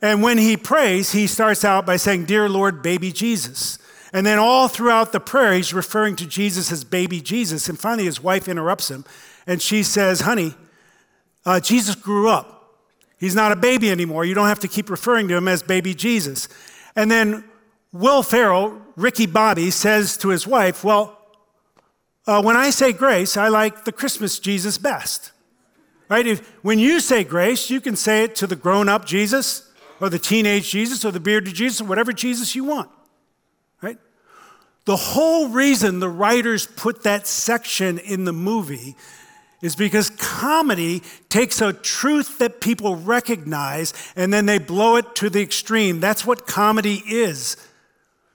And 0.02 0.22
when 0.22 0.36
he 0.36 0.58
prays, 0.58 1.12
he 1.12 1.26
starts 1.26 1.64
out 1.64 1.86
by 1.86 1.96
saying, 1.96 2.26
Dear 2.26 2.50
Lord, 2.50 2.82
baby 2.82 3.10
Jesus. 3.10 3.78
And 4.12 4.26
then 4.26 4.38
all 4.38 4.68
throughout 4.68 5.12
the 5.12 5.20
prayer, 5.20 5.54
he's 5.54 5.72
referring 5.72 6.16
to 6.16 6.26
Jesus 6.26 6.70
as 6.70 6.84
baby 6.84 7.22
Jesus. 7.22 7.70
And 7.70 7.78
finally, 7.78 8.04
his 8.04 8.22
wife 8.22 8.46
interrupts 8.46 8.90
him 8.90 9.06
and 9.46 9.60
she 9.60 9.82
says, 9.82 10.20
Honey, 10.20 10.54
uh, 11.44 11.60
Jesus 11.60 11.94
grew 11.94 12.28
up. 12.28 12.78
He's 13.18 13.34
not 13.34 13.52
a 13.52 13.56
baby 13.56 13.90
anymore. 13.90 14.24
You 14.24 14.34
don't 14.34 14.48
have 14.48 14.60
to 14.60 14.68
keep 14.68 14.90
referring 14.90 15.28
to 15.28 15.36
him 15.36 15.46
as 15.48 15.62
baby 15.62 15.94
Jesus. 15.94 16.48
And 16.96 17.10
then 17.10 17.44
Will 17.92 18.22
Ferrell, 18.22 18.80
Ricky 18.96 19.26
Bobby, 19.26 19.70
says 19.70 20.16
to 20.18 20.28
his 20.28 20.46
wife, 20.46 20.82
Well, 20.82 21.18
uh, 22.26 22.42
when 22.42 22.56
I 22.56 22.70
say 22.70 22.92
grace, 22.92 23.36
I 23.36 23.48
like 23.48 23.84
the 23.84 23.92
Christmas 23.92 24.38
Jesus 24.38 24.78
best. 24.78 25.32
Right? 26.08 26.26
If, 26.26 26.46
when 26.62 26.78
you 26.78 27.00
say 27.00 27.24
grace, 27.24 27.70
you 27.70 27.80
can 27.80 27.96
say 27.96 28.24
it 28.24 28.34
to 28.36 28.46
the 28.46 28.56
grown 28.56 28.88
up 28.88 29.06
Jesus 29.06 29.70
or 30.00 30.10
the 30.10 30.18
teenage 30.18 30.70
Jesus 30.70 31.04
or 31.04 31.10
the 31.10 31.20
bearded 31.20 31.54
Jesus 31.54 31.80
or 31.80 31.84
whatever 31.84 32.12
Jesus 32.12 32.54
you 32.54 32.64
want. 32.64 32.90
Right? 33.80 33.98
The 34.84 34.96
whole 34.96 35.48
reason 35.48 36.00
the 36.00 36.08
writers 36.08 36.66
put 36.66 37.04
that 37.04 37.26
section 37.26 37.98
in 37.98 38.24
the 38.24 38.32
movie 38.32 38.96
is 39.62 39.76
because 39.76 40.10
comedy 40.10 41.02
takes 41.28 41.60
a 41.62 41.72
truth 41.72 42.38
that 42.38 42.60
people 42.60 42.96
recognize 42.96 43.94
and 44.16 44.32
then 44.32 44.44
they 44.44 44.58
blow 44.58 44.96
it 44.96 45.14
to 45.14 45.30
the 45.30 45.40
extreme. 45.40 46.00
That's 46.00 46.26
what 46.26 46.46
comedy 46.46 47.02
is. 47.06 47.56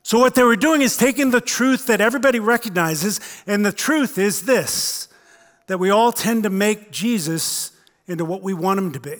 So, 0.04 0.20
what 0.20 0.36
they 0.36 0.44
were 0.44 0.56
doing 0.56 0.82
is 0.82 0.96
taking 0.96 1.32
the 1.32 1.42
truth 1.42 1.88
that 1.88 2.00
everybody 2.00 2.40
recognizes, 2.40 3.20
and 3.46 3.66
the 3.66 3.74
truth 3.74 4.18
is 4.18 4.44
this 4.44 5.10
that 5.68 5.80
we 5.80 5.90
all 5.90 6.14
tend 6.14 6.44
to 6.44 6.50
make 6.50 6.92
Jesus 6.92 7.74
into 8.08 8.24
what 8.24 8.42
we 8.42 8.54
want 8.54 8.80
him 8.80 8.94
to 8.94 9.02
be. 9.02 9.18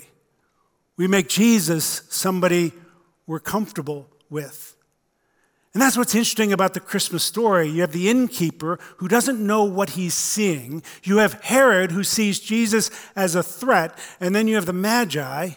We 0.96 1.08
make 1.08 1.28
Jesus 1.28 2.04
somebody 2.10 2.72
we're 3.26 3.42
comfortable 3.42 4.08
with. 4.30 4.67
And 5.74 5.82
that's 5.82 5.98
what's 5.98 6.16
interesting 6.16 6.54
about 6.54 6.74
the 6.74 6.80
Christmas 6.80 7.24
story. 7.24 7.68
You 7.68 7.82
have 7.82 7.92
the 7.92 8.10
innkeeper 8.10 8.80
who 8.98 9.08
doesn't 9.08 9.40
know 9.40 9.64
what 9.64 9.92
he's 9.92 10.14
seeing. 10.14 10.82
You 11.04 11.18
have 11.18 11.34
Herod 11.44 11.92
who 11.92 12.04
sees 12.04 12.40
Jesus 12.40 12.90
as 13.16 13.36
a 13.36 13.44
threat. 13.44 13.98
And 14.20 14.36
then 14.36 14.48
you 14.48 14.56
have 14.56 14.66
the 14.66 14.74
Magi 14.74 15.52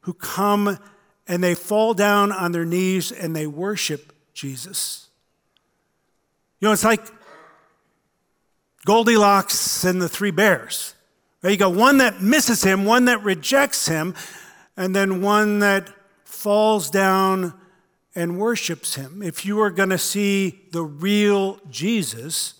who 0.00 0.12
come 0.12 0.78
and 1.28 1.42
they 1.42 1.54
fall 1.54 1.94
down 1.94 2.32
on 2.32 2.52
their 2.52 2.64
knees 2.64 3.12
and 3.12 3.34
they 3.34 3.46
worship 3.46 4.12
Jesus. 4.32 5.08
You 6.60 6.68
know, 6.68 6.72
it's 6.72 6.84
like 6.84 7.06
Goldilocks 8.84 9.84
and 9.84 10.00
the 10.00 10.08
three 10.08 10.30
bears. 10.30 10.94
You 11.42 11.56
got 11.56 11.74
one 11.74 11.98
that 11.98 12.22
misses 12.22 12.64
him, 12.64 12.86
one 12.86 13.04
that 13.04 13.22
rejects 13.22 13.86
him, 13.86 14.14
and 14.76 14.96
then 14.96 15.20
one 15.20 15.58
that 15.58 15.90
falls 16.24 16.90
down 16.90 17.54
and 18.14 18.38
worships 18.38 18.94
him. 18.94 19.22
If 19.22 19.44
you 19.44 19.60
are 19.60 19.70
going 19.70 19.90
to 19.90 19.98
see 19.98 20.66
the 20.72 20.82
real 20.82 21.58
Jesus, 21.68 22.54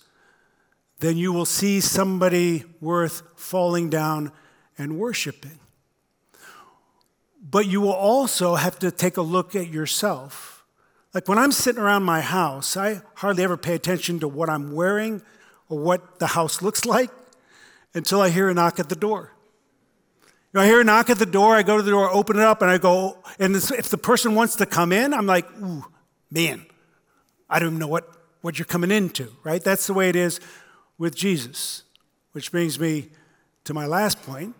then 0.99 1.17
you 1.17 1.31
will 1.31 1.45
see 1.45 1.79
somebody 1.79 2.63
worth 2.81 3.23
falling 3.35 3.89
down 3.89 4.31
and 4.77 4.97
worshiping. 4.99 5.59
But 7.41 7.67
you 7.67 7.79
will 7.79 7.93
also 7.93 8.55
have 8.55 8.79
to 8.79 8.91
take 8.91 9.17
a 9.17 9.21
look 9.21 9.55
at 9.55 9.69
yourself. 9.69 10.65
Like 11.13 11.29
when 11.29 11.37
I'm 11.37 11.51
sitting 11.51 11.81
around 11.81 12.03
my 12.03 12.21
house, 12.21 12.75
I 12.75 13.01
hardly 13.15 13.43
ever 13.43 13.55
pay 13.55 13.75
attention 13.75 14.19
to 14.19 14.27
what 14.27 14.49
I'm 14.49 14.73
wearing 14.73 15.21
or 15.69 15.79
what 15.79 16.19
the 16.19 16.27
house 16.27 16.61
looks 16.61 16.85
like 16.95 17.11
until 17.93 18.21
I 18.21 18.29
hear 18.29 18.49
a 18.49 18.53
knock 18.53 18.79
at 18.79 18.89
the 18.89 18.95
door. 18.95 19.34
You 20.55 20.61
know, 20.61 20.63
I 20.63 20.67
hear 20.67 20.79
a 20.79 20.83
knock 20.85 21.09
at 21.09 21.19
the 21.19 21.25
door, 21.25 21.53
I 21.53 21.63
go 21.63 21.75
to 21.75 21.83
the 21.83 21.91
door, 21.91 22.09
open 22.09 22.37
it 22.37 22.41
up, 22.41 22.61
and 22.61 22.71
I 22.71 22.77
go, 22.77 23.17
and 23.39 23.57
if 23.57 23.89
the 23.89 23.97
person 23.97 24.35
wants 24.35 24.55
to 24.55 24.65
come 24.65 24.93
in, 24.93 25.13
I'm 25.13 25.27
like, 25.27 25.45
ooh, 25.61 25.83
man, 26.31 26.65
I 27.49 27.59
don't 27.59 27.77
know 27.77 27.89
what, 27.89 28.09
what 28.39 28.57
you're 28.57 28.65
coming 28.65 28.89
into, 28.89 29.33
right? 29.43 29.61
That's 29.61 29.85
the 29.85 29.93
way 29.93 30.07
it 30.07 30.15
is 30.15 30.39
with 30.97 31.13
Jesus. 31.13 31.83
Which 32.31 32.53
brings 32.53 32.79
me 32.79 33.09
to 33.65 33.73
my 33.73 33.85
last 33.85 34.23
point 34.23 34.55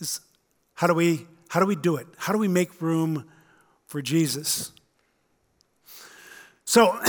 is 0.00 0.18
how 0.74 0.88
do 0.88 0.94
we 0.94 1.24
how 1.50 1.60
do 1.60 1.66
we 1.66 1.76
do 1.76 1.94
it? 1.94 2.08
How 2.16 2.32
do 2.32 2.40
we 2.40 2.48
make 2.48 2.82
room 2.82 3.26
for 3.86 4.02
Jesus? 4.02 4.72
So 6.64 7.00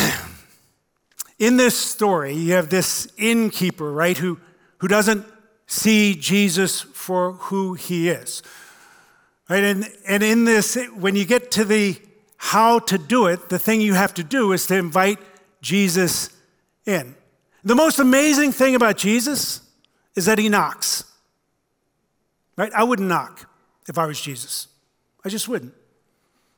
in 1.40 1.58
this 1.58 1.76
story, 1.76 2.36
you 2.36 2.54
have 2.54 2.70
this 2.70 3.08
innkeeper, 3.18 3.92
right, 3.92 4.16
who, 4.16 4.40
who 4.78 4.88
doesn't 4.88 5.26
see 5.68 6.16
Jesus 6.16 6.82
for 6.82 7.34
who 7.34 7.74
he 7.74 8.10
is. 8.10 8.42
Right? 9.50 9.64
And, 9.64 9.90
and 10.08 10.24
in 10.24 10.46
this, 10.46 10.78
when 10.96 11.16
you 11.16 11.26
get 11.26 11.52
to 11.52 11.66
the 11.66 11.98
how 12.38 12.80
to 12.80 12.98
do 12.98 13.28
it, 13.28 13.50
the 13.50 13.60
thing 13.60 13.82
you 13.82 13.94
have 13.94 14.14
to 14.16 14.24
do 14.24 14.54
is 14.54 14.68
to 14.68 14.76
invite 14.76 15.20
Jesus 15.62 16.30
in. 16.86 17.16
The 17.64 17.76
most 17.76 18.00
amazing 18.00 18.52
thing 18.52 18.76
about 18.76 18.98
Jesus 18.98 19.62
is 20.16 20.26
that 20.26 20.40
he 20.40 20.48
knocks. 20.48 21.04
Right? 22.56 22.72
I 22.74 22.84
wouldn't 22.84 23.08
knock 23.08 23.50
if 23.88 23.98
I 23.98 24.06
was 24.06 24.20
Jesus. 24.20 24.68
I 25.26 25.30
just 25.30 25.48
wouldn't. 25.48 25.74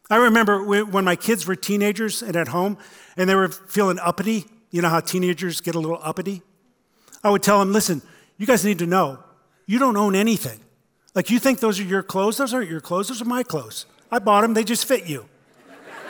I 0.09 0.17
remember 0.17 0.63
when 0.63 1.05
my 1.05 1.15
kids 1.15 1.45
were 1.45 1.55
teenagers 1.55 2.21
and 2.21 2.35
at 2.35 2.47
home 2.47 2.77
and 3.15 3.29
they 3.29 3.35
were 3.35 3.49
feeling 3.49 3.99
uppity. 3.99 4.45
You 4.71 4.81
know 4.81 4.89
how 4.89 4.99
teenagers 4.99 5.61
get 5.61 5.75
a 5.75 5.79
little 5.79 5.99
uppity? 6.01 6.41
I 7.23 7.29
would 7.29 7.43
tell 7.43 7.59
them, 7.59 7.71
listen, 7.71 8.01
you 8.39 8.47
guys 8.47 8.65
need 8.65 8.79
to 8.79 8.87
know, 8.87 9.19
you 9.67 9.77
don't 9.77 9.97
own 9.97 10.15
anything. 10.15 10.59
Like, 11.13 11.29
you 11.29 11.37
think 11.37 11.59
those 11.59 11.79
are 11.79 11.83
your 11.83 12.01
clothes? 12.01 12.37
Those 12.37 12.53
aren't 12.53 12.69
your 12.69 12.81
clothes, 12.81 13.09
those 13.09 13.21
are 13.21 13.25
my 13.25 13.43
clothes. 13.43 13.85
I 14.09 14.17
bought 14.17 14.41
them, 14.41 14.55
they 14.55 14.63
just 14.63 14.85
fit 14.85 15.05
you. 15.05 15.29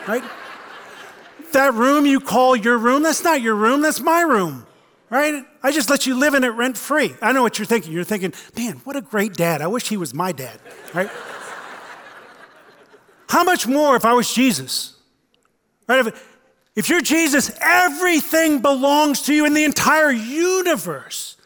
Right? 0.07 0.23
that 1.51 1.73
room 1.73 2.05
you 2.05 2.19
call 2.19 2.55
your 2.55 2.77
room, 2.77 3.03
that's 3.03 3.23
not 3.23 3.41
your 3.41 3.55
room, 3.55 3.81
that's 3.81 3.99
my 3.99 4.21
room. 4.21 4.65
Right? 5.09 5.43
I 5.63 5.71
just 5.71 5.89
let 5.89 6.05
you 6.05 6.13
live 6.13 6.35
in 6.35 6.43
it 6.43 6.49
rent 6.49 6.77
free. 6.77 7.15
I 7.21 7.31
know 7.31 7.41
what 7.41 7.57
you're 7.57 7.65
thinking. 7.65 7.91
You're 7.91 8.03
thinking, 8.03 8.33
man, 8.55 8.77
what 8.83 8.95
a 8.95 9.01
great 9.01 9.33
dad. 9.33 9.61
I 9.61 9.67
wish 9.67 9.89
he 9.89 9.97
was 9.97 10.13
my 10.13 10.31
dad. 10.31 10.59
Right? 10.93 11.09
How 13.27 13.43
much 13.43 13.65
more 13.65 13.95
if 13.95 14.05
I 14.05 14.13
was 14.13 14.31
Jesus? 14.31 14.95
Right? 15.87 16.05
If, 16.05 16.37
if 16.75 16.89
you're 16.89 17.01
Jesus, 17.01 17.57
everything 17.59 18.61
belongs 18.61 19.23
to 19.23 19.33
you 19.33 19.45
in 19.45 19.55
the 19.55 19.63
entire 19.63 20.11
universe. 20.11 21.37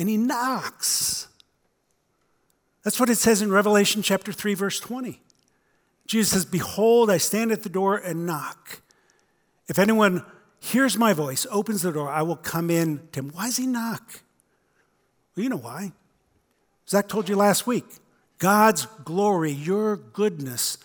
And 0.00 0.08
he 0.08 0.16
knocks. 0.16 1.28
That's 2.82 2.98
what 2.98 3.10
it 3.10 3.16
says 3.16 3.42
in 3.42 3.52
Revelation 3.52 4.00
chapter 4.00 4.32
3, 4.32 4.54
verse 4.54 4.80
20. 4.80 5.20
Jesus 6.06 6.32
says, 6.32 6.46
Behold, 6.46 7.10
I 7.10 7.18
stand 7.18 7.52
at 7.52 7.64
the 7.64 7.68
door 7.68 7.98
and 7.98 8.24
knock. 8.24 8.80
If 9.68 9.78
anyone 9.78 10.24
hears 10.58 10.96
my 10.96 11.12
voice, 11.12 11.46
opens 11.50 11.82
the 11.82 11.92
door, 11.92 12.08
I 12.08 12.22
will 12.22 12.36
come 12.36 12.70
in 12.70 13.08
to 13.12 13.20
him. 13.20 13.30
Why 13.34 13.44
does 13.48 13.58
he 13.58 13.66
knock? 13.66 14.22
Well, 15.36 15.44
you 15.44 15.50
know 15.50 15.58
why. 15.58 15.92
Zach 16.88 17.06
told 17.06 17.28
you 17.28 17.36
last 17.36 17.66
week. 17.66 17.84
God's 18.38 18.86
glory, 19.04 19.52
your 19.52 19.96
goodness 19.96 20.78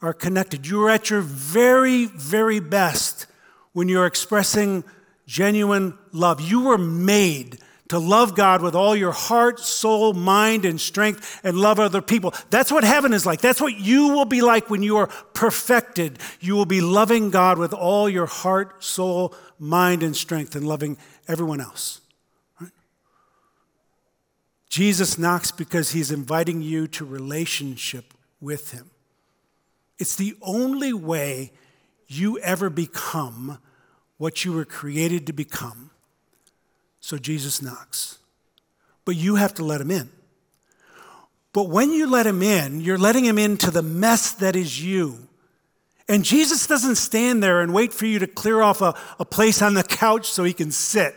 are 0.00 0.12
connected. 0.12 0.68
You're 0.68 0.88
at 0.88 1.10
your 1.10 1.20
very, 1.20 2.04
very 2.06 2.60
best 2.60 3.26
when 3.72 3.88
you're 3.88 4.06
expressing 4.06 4.84
genuine 5.26 5.98
love. 6.12 6.40
You 6.40 6.62
were 6.66 6.78
made 6.78 7.58
to 7.92 7.98
love 7.98 8.34
God 8.34 8.62
with 8.62 8.74
all 8.74 8.96
your 8.96 9.12
heart, 9.12 9.60
soul, 9.60 10.14
mind, 10.14 10.64
and 10.64 10.80
strength, 10.80 11.38
and 11.44 11.58
love 11.58 11.78
other 11.78 12.00
people. 12.00 12.32
That's 12.48 12.72
what 12.72 12.84
heaven 12.84 13.12
is 13.12 13.26
like. 13.26 13.42
That's 13.42 13.60
what 13.60 13.78
you 13.78 14.08
will 14.08 14.24
be 14.24 14.40
like 14.40 14.70
when 14.70 14.82
you 14.82 14.96
are 14.96 15.08
perfected. 15.34 16.18
You 16.40 16.54
will 16.54 16.64
be 16.64 16.80
loving 16.80 17.28
God 17.28 17.58
with 17.58 17.74
all 17.74 18.08
your 18.08 18.24
heart, 18.24 18.82
soul, 18.82 19.34
mind, 19.58 20.02
and 20.02 20.16
strength, 20.16 20.56
and 20.56 20.66
loving 20.66 20.96
everyone 21.28 21.60
else. 21.60 22.00
Jesus 24.70 25.18
knocks 25.18 25.50
because 25.50 25.90
he's 25.90 26.10
inviting 26.10 26.62
you 26.62 26.88
to 26.88 27.04
relationship 27.04 28.14
with 28.40 28.70
him. 28.70 28.90
It's 29.98 30.16
the 30.16 30.34
only 30.40 30.94
way 30.94 31.52
you 32.06 32.38
ever 32.38 32.70
become 32.70 33.58
what 34.16 34.46
you 34.46 34.54
were 34.54 34.64
created 34.64 35.26
to 35.26 35.34
become 35.34 35.90
so 37.02 37.18
Jesus 37.18 37.60
knocks. 37.60 38.18
But 39.04 39.16
you 39.16 39.34
have 39.34 39.52
to 39.54 39.64
let 39.64 39.80
him 39.80 39.90
in. 39.90 40.08
But 41.52 41.68
when 41.68 41.92
you 41.92 42.08
let 42.08 42.26
him 42.26 42.42
in, 42.42 42.80
you're 42.80 42.96
letting 42.96 43.24
him 43.24 43.38
into 43.38 43.70
the 43.70 43.82
mess 43.82 44.32
that 44.34 44.56
is 44.56 44.82
you. 44.82 45.28
And 46.08 46.24
Jesus 46.24 46.66
doesn't 46.66 46.94
stand 46.94 47.42
there 47.42 47.60
and 47.60 47.74
wait 47.74 47.92
for 47.92 48.06
you 48.06 48.20
to 48.20 48.26
clear 48.26 48.62
off 48.62 48.80
a, 48.80 48.94
a 49.18 49.24
place 49.24 49.60
on 49.60 49.74
the 49.74 49.82
couch 49.82 50.30
so 50.30 50.44
he 50.44 50.52
can 50.52 50.70
sit. 50.70 51.14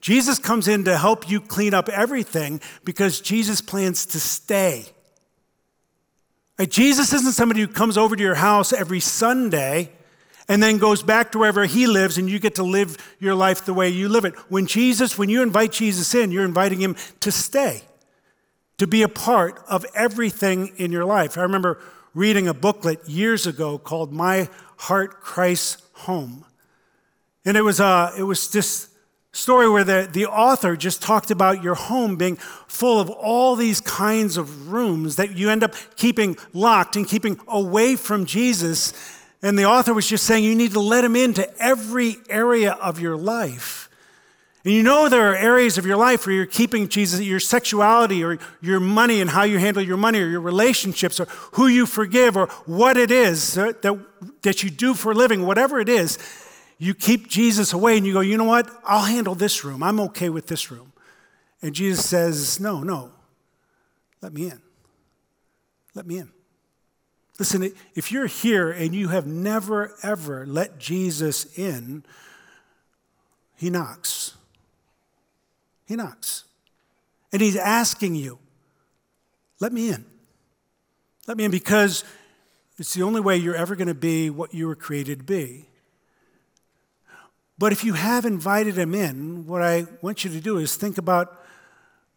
Jesus 0.00 0.38
comes 0.38 0.68
in 0.68 0.84
to 0.84 0.96
help 0.96 1.28
you 1.28 1.40
clean 1.40 1.74
up 1.74 1.88
everything 1.88 2.60
because 2.84 3.20
Jesus 3.20 3.60
plans 3.60 4.06
to 4.06 4.20
stay. 4.20 4.86
Jesus 6.68 7.12
isn't 7.12 7.32
somebody 7.32 7.60
who 7.60 7.68
comes 7.68 7.98
over 7.98 8.14
to 8.14 8.22
your 8.22 8.36
house 8.36 8.72
every 8.72 9.00
Sunday 9.00 9.90
and 10.48 10.62
then 10.62 10.78
goes 10.78 11.02
back 11.02 11.32
to 11.32 11.38
wherever 11.38 11.64
he 11.64 11.86
lives 11.86 12.18
and 12.18 12.28
you 12.28 12.38
get 12.38 12.56
to 12.56 12.62
live 12.62 12.96
your 13.18 13.34
life 13.34 13.64
the 13.64 13.74
way 13.74 13.88
you 13.88 14.08
live 14.08 14.24
it. 14.24 14.34
When 14.50 14.66
Jesus, 14.66 15.16
when 15.16 15.28
you 15.28 15.42
invite 15.42 15.72
Jesus 15.72 16.14
in, 16.14 16.30
you're 16.30 16.44
inviting 16.44 16.80
him 16.80 16.96
to 17.20 17.32
stay, 17.32 17.82
to 18.78 18.86
be 18.86 19.02
a 19.02 19.08
part 19.08 19.62
of 19.68 19.86
everything 19.94 20.72
in 20.76 20.92
your 20.92 21.04
life. 21.04 21.38
I 21.38 21.42
remember 21.42 21.80
reading 22.12 22.46
a 22.46 22.54
booklet 22.54 23.08
years 23.08 23.46
ago 23.46 23.78
called 23.78 24.12
My 24.12 24.48
Heart 24.76 25.20
Christ's 25.20 25.82
Home. 25.92 26.44
And 27.44 27.56
it 27.56 27.62
was, 27.62 27.80
uh, 27.80 28.12
it 28.16 28.22
was 28.22 28.50
this 28.50 28.90
story 29.32 29.68
where 29.68 29.84
the, 29.84 30.08
the 30.10 30.26
author 30.26 30.76
just 30.76 31.02
talked 31.02 31.30
about 31.30 31.62
your 31.62 31.74
home 31.74 32.16
being 32.16 32.36
full 32.36 33.00
of 33.00 33.10
all 33.10 33.56
these 33.56 33.80
kinds 33.80 34.36
of 34.36 34.70
rooms 34.70 35.16
that 35.16 35.36
you 35.36 35.50
end 35.50 35.64
up 35.64 35.74
keeping 35.96 36.36
locked 36.52 36.96
and 36.96 37.06
keeping 37.08 37.38
away 37.48 37.96
from 37.96 38.26
Jesus 38.26 38.92
and 39.44 39.58
the 39.58 39.66
author 39.66 39.92
was 39.92 40.08
just 40.08 40.24
saying 40.24 40.42
you 40.42 40.54
need 40.54 40.72
to 40.72 40.80
let 40.80 41.04
him 41.04 41.14
into 41.14 41.46
every 41.62 42.16
area 42.30 42.72
of 42.72 42.98
your 42.98 43.14
life. 43.14 43.90
And 44.64 44.72
you 44.72 44.82
know 44.82 45.10
there 45.10 45.30
are 45.30 45.36
areas 45.36 45.76
of 45.76 45.84
your 45.84 45.98
life 45.98 46.26
where 46.26 46.34
you're 46.34 46.46
keeping 46.46 46.88
Jesus, 46.88 47.20
your 47.20 47.40
sexuality 47.40 48.24
or 48.24 48.38
your 48.62 48.80
money 48.80 49.20
and 49.20 49.28
how 49.28 49.42
you 49.42 49.58
handle 49.58 49.82
your 49.82 49.98
money 49.98 50.18
or 50.18 50.26
your 50.26 50.40
relationships 50.40 51.20
or 51.20 51.26
who 51.52 51.66
you 51.66 51.84
forgive 51.84 52.38
or 52.38 52.46
what 52.64 52.96
it 52.96 53.10
is 53.10 53.52
that, 53.52 53.82
that 53.82 54.62
you 54.62 54.70
do 54.70 54.94
for 54.94 55.12
a 55.12 55.14
living, 55.14 55.44
whatever 55.44 55.78
it 55.78 55.90
is, 55.90 56.18
you 56.78 56.94
keep 56.94 57.28
Jesus 57.28 57.74
away 57.74 57.98
and 57.98 58.06
you 58.06 58.14
go, 58.14 58.20
you 58.20 58.38
know 58.38 58.44
what? 58.44 58.70
I'll 58.82 59.04
handle 59.04 59.34
this 59.34 59.62
room. 59.62 59.82
I'm 59.82 60.00
okay 60.00 60.30
with 60.30 60.46
this 60.46 60.70
room. 60.70 60.94
And 61.60 61.74
Jesus 61.74 62.08
says, 62.08 62.58
no, 62.58 62.82
no, 62.82 63.12
let 64.22 64.32
me 64.32 64.46
in. 64.46 64.62
Let 65.94 66.06
me 66.06 66.16
in. 66.16 66.33
Listen, 67.38 67.72
if 67.94 68.12
you're 68.12 68.26
here 68.26 68.70
and 68.70 68.94
you 68.94 69.08
have 69.08 69.26
never, 69.26 69.94
ever 70.02 70.46
let 70.46 70.78
Jesus 70.78 71.58
in, 71.58 72.04
he 73.56 73.70
knocks. 73.70 74.34
He 75.86 75.96
knocks. 75.96 76.44
And 77.32 77.42
he's 77.42 77.56
asking 77.56 78.14
you, 78.14 78.38
let 79.58 79.72
me 79.72 79.90
in. 79.90 80.04
Let 81.26 81.36
me 81.36 81.44
in 81.44 81.50
because 81.50 82.04
it's 82.78 82.94
the 82.94 83.02
only 83.02 83.20
way 83.20 83.36
you're 83.36 83.56
ever 83.56 83.74
going 83.74 83.88
to 83.88 83.94
be 83.94 84.30
what 84.30 84.54
you 84.54 84.66
were 84.66 84.76
created 84.76 85.18
to 85.18 85.24
be. 85.24 85.64
But 87.58 87.72
if 87.72 87.84
you 87.84 87.94
have 87.94 88.24
invited 88.24 88.76
him 88.76 88.94
in, 88.94 89.46
what 89.46 89.62
I 89.62 89.86
want 90.02 90.24
you 90.24 90.30
to 90.30 90.40
do 90.40 90.58
is 90.58 90.76
think 90.76 90.98
about 90.98 91.40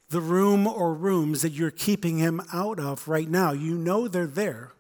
the 0.10 0.22
room 0.22 0.68
or 0.68 0.94
rooms 0.94 1.42
that 1.42 1.52
you're 1.52 1.72
keeping 1.72 2.18
him 2.18 2.42
out 2.54 2.80
of 2.80 3.08
right 3.08 3.30
now. 3.30 3.52
You 3.52 3.76
know 3.76 4.08
they're 4.08 4.26
there. 4.26 4.72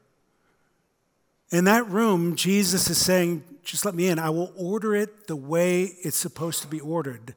In 1.50 1.66
that 1.66 1.88
room, 1.90 2.36
Jesus 2.36 2.90
is 2.90 2.98
saying, 2.98 3.44
Just 3.64 3.86
let 3.86 3.96
me 3.96 4.08
in. 4.08 4.20
I 4.20 4.30
will 4.30 4.52
order 4.56 4.96
it 4.96 5.28
the 5.28 5.36
way 5.36 5.84
it's 5.84 6.18
supposed 6.18 6.62
to 6.62 6.68
be 6.68 6.80
ordered. 6.80 7.36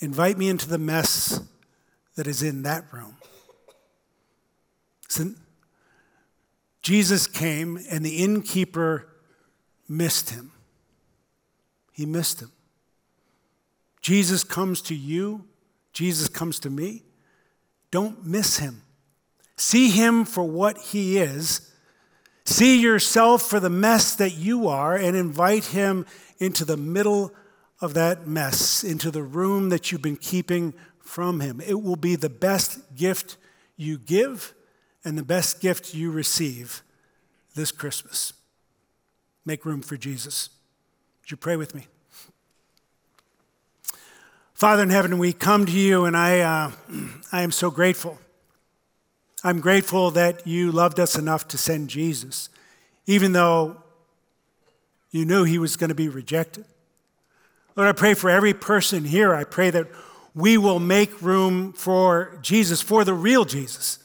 Invite 0.00 0.36
me 0.36 0.48
into 0.48 0.68
the 0.68 0.78
mess 0.78 1.40
that 2.16 2.26
is 2.26 2.42
in 2.42 2.62
that 2.62 2.84
room. 2.92 3.16
So 5.08 5.30
Jesus 6.82 7.26
came, 7.26 7.78
and 7.90 8.04
the 8.04 8.22
innkeeper 8.22 9.08
missed 9.88 10.30
him. 10.30 10.52
He 11.92 12.04
missed 12.04 12.42
him. 12.42 12.52
Jesus 14.02 14.44
comes 14.44 14.82
to 14.82 14.94
you, 14.94 15.46
Jesus 15.94 16.28
comes 16.28 16.58
to 16.60 16.68
me. 16.68 17.04
Don't 17.90 18.26
miss 18.26 18.58
him. 18.58 18.82
See 19.56 19.88
him 19.88 20.24
for 20.24 20.44
what 20.44 20.76
he 20.76 21.16
is 21.16 21.73
See 22.44 22.80
yourself 22.80 23.42
for 23.42 23.60
the 23.60 23.70
mess 23.70 24.14
that 24.16 24.32
you 24.32 24.68
are 24.68 24.94
and 24.96 25.16
invite 25.16 25.66
him 25.66 26.04
into 26.38 26.64
the 26.64 26.76
middle 26.76 27.32
of 27.80 27.94
that 27.94 28.26
mess, 28.26 28.84
into 28.84 29.10
the 29.10 29.22
room 29.22 29.68
that 29.68 29.90
you've 29.90 30.02
been 30.02 30.16
keeping 30.16 30.74
from 31.00 31.40
Him. 31.40 31.60
It 31.60 31.82
will 31.82 31.96
be 31.96 32.16
the 32.16 32.30
best 32.30 32.94
gift 32.96 33.36
you 33.76 33.98
give 33.98 34.54
and 35.04 35.18
the 35.18 35.22
best 35.22 35.60
gift 35.60 35.94
you 35.94 36.10
receive 36.10 36.82
this 37.54 37.70
Christmas. 37.70 38.32
Make 39.44 39.64
room 39.64 39.82
for 39.82 39.96
Jesus. 39.96 40.48
Would 41.22 41.30
you 41.30 41.36
pray 41.36 41.56
with 41.56 41.74
me? 41.74 41.86
Father 44.54 44.82
in 44.82 44.90
heaven, 44.90 45.18
we 45.18 45.32
come 45.32 45.66
to 45.66 45.72
you, 45.72 46.04
and 46.04 46.16
I, 46.16 46.40
uh, 46.40 46.72
I 47.32 47.42
am 47.42 47.50
so 47.50 47.70
grateful. 47.70 48.18
I'm 49.46 49.60
grateful 49.60 50.10
that 50.12 50.46
you 50.46 50.72
loved 50.72 50.98
us 50.98 51.16
enough 51.16 51.46
to 51.48 51.58
send 51.58 51.90
Jesus, 51.90 52.48
even 53.06 53.32
though 53.32 53.76
you 55.10 55.26
knew 55.26 55.44
he 55.44 55.58
was 55.58 55.76
going 55.76 55.90
to 55.90 55.94
be 55.94 56.08
rejected. 56.08 56.64
Lord, 57.76 57.88
I 57.88 57.92
pray 57.92 58.14
for 58.14 58.30
every 58.30 58.54
person 58.54 59.04
here. 59.04 59.34
I 59.34 59.44
pray 59.44 59.68
that 59.68 59.86
we 60.34 60.56
will 60.56 60.80
make 60.80 61.20
room 61.20 61.74
for 61.74 62.38
Jesus, 62.40 62.80
for 62.80 63.04
the 63.04 63.12
real 63.12 63.44
Jesus 63.44 63.98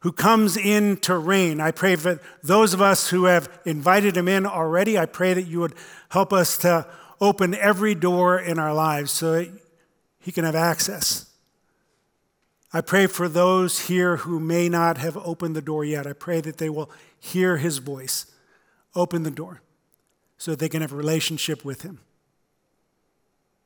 who 0.00 0.12
comes 0.12 0.56
in 0.56 0.96
to 0.96 1.18
reign. 1.18 1.60
I 1.60 1.72
pray 1.72 1.94
for 1.96 2.18
those 2.42 2.72
of 2.72 2.80
us 2.80 3.10
who 3.10 3.24
have 3.24 3.50
invited 3.66 4.16
him 4.16 4.28
in 4.28 4.46
already. 4.46 4.98
I 4.98 5.04
pray 5.04 5.34
that 5.34 5.46
you 5.46 5.60
would 5.60 5.74
help 6.08 6.32
us 6.32 6.56
to 6.58 6.86
open 7.20 7.54
every 7.54 7.94
door 7.94 8.38
in 8.40 8.58
our 8.58 8.72
lives 8.72 9.10
so 9.10 9.32
that 9.32 9.50
he 10.20 10.32
can 10.32 10.44
have 10.44 10.54
access. 10.54 11.29
I 12.72 12.80
pray 12.80 13.06
for 13.06 13.28
those 13.28 13.86
here 13.88 14.18
who 14.18 14.38
may 14.38 14.68
not 14.68 14.96
have 14.98 15.16
opened 15.16 15.56
the 15.56 15.62
door 15.62 15.84
yet. 15.84 16.06
I 16.06 16.12
pray 16.12 16.40
that 16.40 16.58
they 16.58 16.70
will 16.70 16.90
hear 17.18 17.56
his 17.56 17.78
voice, 17.78 18.26
open 18.94 19.24
the 19.24 19.30
door, 19.30 19.62
so 20.38 20.54
they 20.54 20.68
can 20.68 20.80
have 20.80 20.92
a 20.92 20.96
relationship 20.96 21.64
with 21.64 21.82
him. 21.82 22.00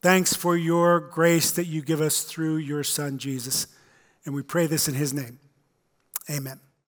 Thanks 0.00 0.34
for 0.34 0.56
your 0.56 1.00
grace 1.00 1.50
that 1.52 1.66
you 1.66 1.82
give 1.82 2.00
us 2.00 2.22
through 2.22 2.56
your 2.56 2.84
son, 2.84 3.18
Jesus. 3.18 3.66
And 4.24 4.34
we 4.34 4.42
pray 4.42 4.66
this 4.66 4.88
in 4.88 4.94
his 4.94 5.12
name. 5.12 5.38
Amen. 6.30 6.60